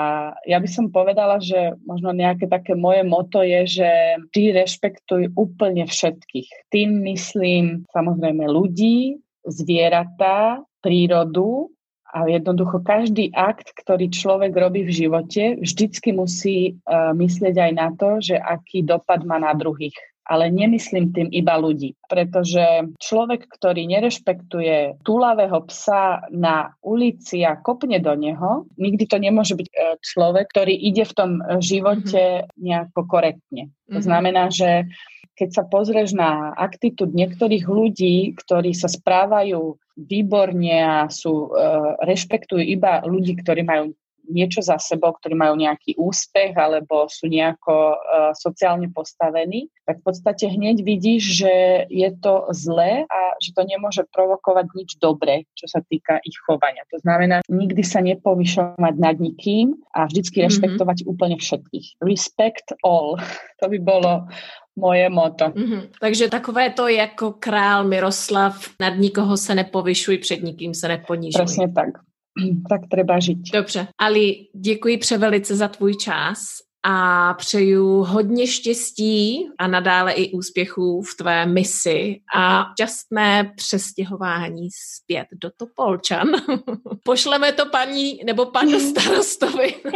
ja 0.49 0.59
by 0.63 0.69
som 0.71 0.89
povedala, 0.89 1.43
že 1.43 1.77
možno 1.85 2.17
nejaké 2.17 2.49
také 2.55 2.79
moje 2.79 3.03
moto 3.03 3.43
je, 3.43 3.83
že 3.83 3.91
ty 4.31 4.55
rešpektuj 4.55 5.35
úplne 5.35 5.91
všetkých. 5.91 6.71
Tým 6.71 7.03
myslím 7.11 7.83
samozrejme 7.91 8.47
ľudí, 8.47 9.19
zvieratá, 9.43 10.63
prírodu 10.79 11.75
a 12.15 12.31
jednoducho 12.31 12.79
každý 12.87 13.35
akt, 13.35 13.75
ktorý 13.75 14.07
človek 14.07 14.55
robí 14.55 14.87
v 14.87 14.95
živote, 14.95 15.59
vždycky 15.59 16.15
musí 16.15 16.79
uh, 16.87 17.11
myslieť 17.11 17.57
aj 17.59 17.73
na 17.75 17.89
to, 17.99 18.23
že 18.23 18.39
aký 18.39 18.87
dopad 18.87 19.27
má 19.27 19.43
na 19.43 19.51
druhých 19.51 19.99
ale 20.25 20.49
nemyslím 20.49 21.13
tým 21.13 21.29
iba 21.31 21.61
ľudí. 21.61 21.95
Pretože 22.09 22.97
človek, 22.97 23.45
ktorý 23.49 23.85
nerešpektuje 23.89 25.05
túlavého 25.05 25.61
psa 25.69 26.25
na 26.33 26.73
ulici 26.81 27.45
a 27.45 27.61
kopne 27.61 28.01
do 28.01 28.17
neho, 28.17 28.65
nikdy 28.81 29.05
to 29.05 29.21
nemôže 29.21 29.55
byť 29.55 29.69
e, 29.69 29.75
človek, 30.01 30.49
ktorý 30.49 30.75
ide 30.75 31.05
v 31.05 31.17
tom 31.17 31.31
živote 31.61 32.45
mhm. 32.45 32.47
nejako 32.57 33.01
korektne. 33.05 33.71
To 33.93 34.01
mhm. 34.01 34.05
znamená, 34.05 34.49
že 34.49 34.89
keď 35.35 35.51
sa 35.51 35.63
pozrieš 35.67 36.15
na 36.15 36.55
aktitud 36.55 37.11
niektorých 37.11 37.67
ľudí, 37.67 38.39
ktorí 38.39 38.71
sa 38.71 38.87
správajú 38.87 39.77
výborne 39.99 40.79
a 40.79 41.11
sú, 41.11 41.51
uh, 41.51 41.99
rešpektujú 42.03 42.63
iba 42.63 43.03
ľudí, 43.03 43.39
ktorí 43.43 43.67
majú 43.67 43.99
niečo 44.29 44.65
za 44.65 44.81
sebou, 44.81 45.13
ktorí 45.13 45.37
majú 45.37 45.57
nejaký 45.61 45.97
úspech 46.01 46.57
alebo 46.57 47.07
sú 47.09 47.29
nejako 47.29 47.75
uh, 47.95 47.97
sociálne 48.33 48.89
postavení, 48.91 49.69
tak 49.85 50.01
v 50.01 50.05
podstate 50.11 50.49
hneď 50.49 50.81
vidíš, 50.81 51.23
že 51.45 51.55
je 51.93 52.11
to 52.21 52.49
zlé 52.57 53.05
a 53.09 53.21
že 53.41 53.53
to 53.53 53.63
nemôže 53.69 54.03
provokovať 54.09 54.67
nič 54.75 54.91
dobré, 54.97 55.45
čo 55.55 55.69
sa 55.69 55.85
týka 55.85 56.21
ich 56.25 56.37
chovania. 56.47 56.85
To 56.93 56.99
znamená, 57.01 57.45
nikdy 57.49 57.83
sa 57.85 58.01
nepovyšovať 58.01 58.95
nad 58.97 59.17
nikým 59.21 59.77
a 59.93 60.09
vždycky 60.09 60.41
mm-hmm. 60.41 60.49
rešpektovať 60.49 60.99
úplne 61.05 61.37
všetkých. 61.37 62.01
Respect 62.01 62.77
all. 62.85 63.17
To 63.63 63.71
by 63.71 63.81
bolo 63.81 64.29
moje 64.77 65.09
moto. 65.09 65.45
Mm-hmm. 65.49 65.83
Takže 66.01 66.29
takové 66.29 66.71
to 66.71 66.89
jako 66.89 67.33
král 67.33 67.85
Miroslav, 67.85 68.61
nad 68.81 68.91
nikoho 68.99 69.37
se 69.37 69.55
nepovyšuj, 69.55 70.19
před 70.19 70.43
nikým 70.43 70.75
se 70.75 70.89
neponížuj. 70.89 71.45
Přesně 71.45 71.73
tak. 71.73 71.89
tak 72.69 72.81
treba 72.91 73.21
žiť. 73.21 73.51
Dobře. 73.53 73.87
Ali, 73.99 74.37
děkuji 74.55 74.99
převelice 74.99 75.57
za 75.57 75.69
tvůj 75.69 75.97
čas 75.97 76.65
a 76.87 77.35
přeju 77.35 78.03
hodně 78.03 78.47
štěstí 78.47 79.49
a 79.59 79.67
nadále 79.67 80.13
i 80.13 80.33
úspěchů 80.33 81.03
v 81.03 81.17
tvé 81.17 81.47
misi 81.47 82.21
a 82.37 82.67
šťastné 82.73 83.53
přestěhování 83.57 84.69
zpět 84.71 85.27
do 85.33 85.51
Topolčan. 85.57 86.29
Pošleme 87.05 87.53
to 87.53 87.67
paní 87.67 88.21
nebo 88.25 88.47
panu 88.47 88.81
starostovi. 88.91 89.75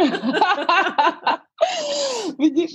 Vidíš? 2.39 2.71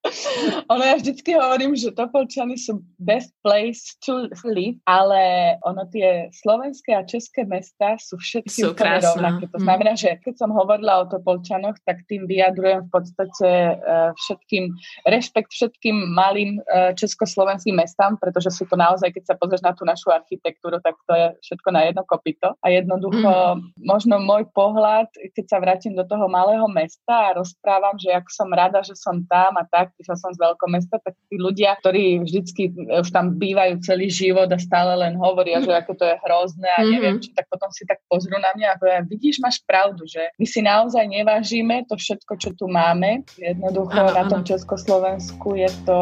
ono 0.72 0.80
ja 0.80 0.96
vždycky 0.96 1.36
hovorím, 1.36 1.76
že 1.76 1.92
Topolčany 1.92 2.56
sú 2.56 2.80
best 2.96 3.36
place 3.44 3.92
to 4.00 4.32
live, 4.48 4.80
ale 4.88 5.54
ono 5.68 5.84
tie 5.92 6.32
slovenské 6.32 6.96
a 6.96 7.04
české 7.04 7.44
mesta 7.44 8.00
sú 8.00 8.16
všetky 8.16 8.48
sú 8.64 8.72
úplne 8.72 8.96
rovnaké. 9.04 9.44
To 9.52 9.60
mhm. 9.60 9.64
znamená, 9.68 9.92
že 9.96 10.16
keď 10.24 10.34
som 10.40 10.50
hovorila 10.56 11.04
o 11.04 11.08
Topolčanoch, 11.08 11.76
tak 11.84 12.00
tým 12.08 12.24
vyjadrujem 12.24 12.88
v 12.88 12.90
podstate 12.90 13.48
uh, 13.76 14.10
všetkým, 14.16 14.72
rešpekt 15.04 15.52
všetkým 15.52 15.96
malým 16.16 16.64
uh, 16.64 16.96
československým 16.96 17.76
mestám, 17.76 18.16
pretože 18.16 18.56
sú 18.56 18.64
to 18.64 18.80
naozaj, 18.80 19.12
keď 19.12 19.24
sa 19.28 19.34
pozrieš 19.36 19.62
na 19.64 19.76
tú 19.76 19.84
našu 19.84 20.08
architektúru, 20.08 20.80
tak 20.80 20.96
to 21.04 21.12
je 21.12 21.26
všetko 21.44 21.68
na 21.76 21.92
jedno 21.92 22.02
kopito. 22.08 22.56
A 22.64 22.72
jednoducho, 22.72 23.28
mm. 23.60 23.84
možno 23.84 24.16
môj 24.16 24.48
pohľad, 24.56 25.12
keď 25.36 25.44
sa 25.44 25.58
vrátim 25.60 25.92
do 25.92 26.08
toho 26.08 26.24
malého 26.24 26.64
mesta 26.72 27.30
a 27.30 27.36
rozprávam, 27.36 28.00
že 28.00 28.08
ak 28.16 28.26
som 28.32 28.48
rada, 28.48 28.80
že 28.80 28.96
som 28.96 29.20
tam 29.28 29.60
a 29.60 29.64
tak, 29.68 29.89
prišla 29.94 30.16
som 30.18 30.30
z 30.34 30.38
veľkomesta, 30.38 31.02
tak 31.02 31.14
tí 31.28 31.36
ľudia, 31.38 31.76
ktorí 31.78 32.22
vždycky 32.24 32.72
už 32.74 33.08
tam 33.10 33.36
bývajú 33.38 33.82
celý 33.82 34.10
život 34.10 34.46
a 34.50 34.58
stále 34.58 34.98
len 34.98 35.16
hovoria, 35.16 35.62
že 35.62 35.70
ako 35.70 35.92
to 35.98 36.04
je 36.06 36.16
hrozné 36.26 36.68
a 36.76 36.80
neviem 36.86 37.18
mhm. 37.18 37.22
čo, 37.22 37.30
tak 37.34 37.46
potom 37.50 37.70
si 37.70 37.86
tak 37.86 38.02
pozrú 38.06 38.36
na 38.38 38.52
mňa 38.56 38.66
a 38.74 38.78
povedia, 38.78 39.02
vidíš, 39.06 39.42
máš 39.42 39.62
pravdu, 39.64 40.06
že 40.06 40.32
my 40.36 40.46
si 40.46 40.60
naozaj 40.60 41.04
nevážime 41.06 41.86
to 41.86 41.94
všetko, 41.98 42.32
čo 42.38 42.50
tu 42.54 42.66
máme. 42.66 43.22
Jednoducho 43.38 44.00
ano, 44.00 44.14
na 44.14 44.24
tom 44.26 44.42
Československu 44.42 45.54
je 45.58 45.70
to 45.86 45.98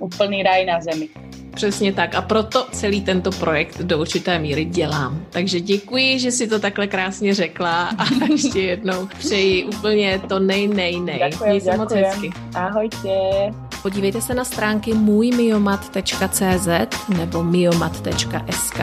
úplný 0.00 0.42
raj 0.42 0.62
na 0.66 0.78
zemi. 0.82 1.10
Přesně 1.54 1.92
tak 1.92 2.14
a 2.14 2.22
proto 2.22 2.66
celý 2.72 3.00
tento 3.00 3.30
projekt 3.30 3.78
do 3.82 3.98
určité 3.98 4.38
míry 4.38 4.64
dělám. 4.64 5.24
Takže 5.30 5.60
děkuji, 5.60 6.18
že 6.18 6.30
si 6.30 6.48
to 6.48 6.58
takhle 6.58 6.86
krásně 6.86 7.34
řekla 7.34 7.88
a 7.98 8.04
ještě 8.30 8.60
jednou 8.60 9.08
přeji 9.18 9.64
úplně 9.64 10.20
to 10.28 10.38
nej, 10.38 10.68
nej, 10.68 11.00
nej. 11.00 11.30
Měj 11.44 11.60
se 11.60 11.76
moc 11.76 11.92
hezky. 11.92 12.30
Ahojte. 12.54 13.73
Podívejte 13.84 14.20
se 14.20 14.34
na 14.34 14.44
stránky 14.44 14.94
můjmiomat.cz 14.94 16.68
nebo 17.08 17.42
miomat.sk 17.42 18.80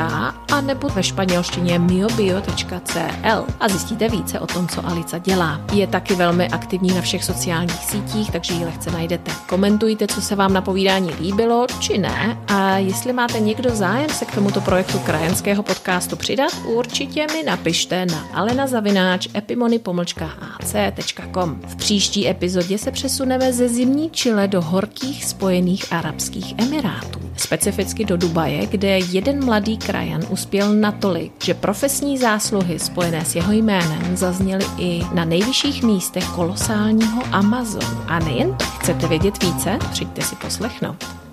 a 0.52 0.62
nebo 0.62 0.90
ve 0.90 1.04
španělštině 1.04 1.80
miobio.cl 1.80 3.46
a 3.60 3.70
zjistíte 3.70 4.10
více 4.10 4.40
o 4.40 4.48
tom, 4.48 4.68
co 4.68 4.88
Alica 4.88 5.18
dělá. 5.18 5.62
Je 5.74 5.88
taky 5.88 6.16
velmi 6.16 6.48
aktivní 6.48 6.94
na 6.94 7.02
všech 7.02 7.24
sociálních 7.24 7.86
sítích, 7.86 8.32
takže 8.32 8.54
ji 8.54 8.66
lehce 8.66 8.92
najdete. 8.92 9.32
Komentujte, 9.50 10.08
co 10.08 10.22
se 10.22 10.36
vám 10.36 10.54
na 10.54 10.62
povídání 10.62 11.12
líbilo, 11.22 11.68
či 11.80 11.98
ne 11.98 12.38
a 12.48 12.78
jestli 12.78 13.14
máte 13.14 13.40
někdo 13.40 13.76
zájem 13.76 14.10
se 14.10 14.26
k 14.26 14.36
tomuto 14.36 14.62
projektu 14.62 15.00
krajenského 15.00 15.64
podcastu 15.64 16.16
přidat, 16.16 16.52
určitě 16.66 17.28
mi 17.34 17.44
napište 17.44 18.06
na 18.06 18.28
alenazavináč 18.34 19.28
epimony-ac.com. 19.36 21.62
V 21.68 21.76
příští 21.76 22.28
epizodě 22.28 22.78
se 22.78 22.92
přesuneme 22.92 23.54
ze 23.54 23.70
zimní 23.70 24.10
Chile 24.10 24.48
do 24.48 24.62
horkých 24.92 25.26
spojených 25.26 25.94
arabských 25.94 26.54
emirátů. 26.60 27.20
Specificky 27.38 28.06
do 28.06 28.18
Dubaje, 28.18 28.68
kde 28.68 29.00
jeden 29.00 29.46
mladý 29.46 29.78
krajan 29.78 30.22
uspěl 30.30 30.74
natolik, 30.74 31.44
že 31.44 31.54
profesní 31.54 32.18
zásluhy 32.18 32.80
spojené 32.80 33.26
s 33.26 33.36
jeho 33.36 33.52
jménem 33.52 34.18
zazněly 34.18 34.66
i 34.78 35.02
na 35.14 35.26
nejvyšších 35.26 35.84
místech 35.84 36.28
kolosálního 36.28 37.24
Amazonu. 37.32 37.98
A 38.08 38.20
nejen 38.20 38.56
to, 38.58 38.66
chcete 38.66 39.08
vědět 39.08 39.44
více? 39.44 39.80
Přijďte 39.92 40.22
si 40.22 40.36
poslechnout. 40.36 41.31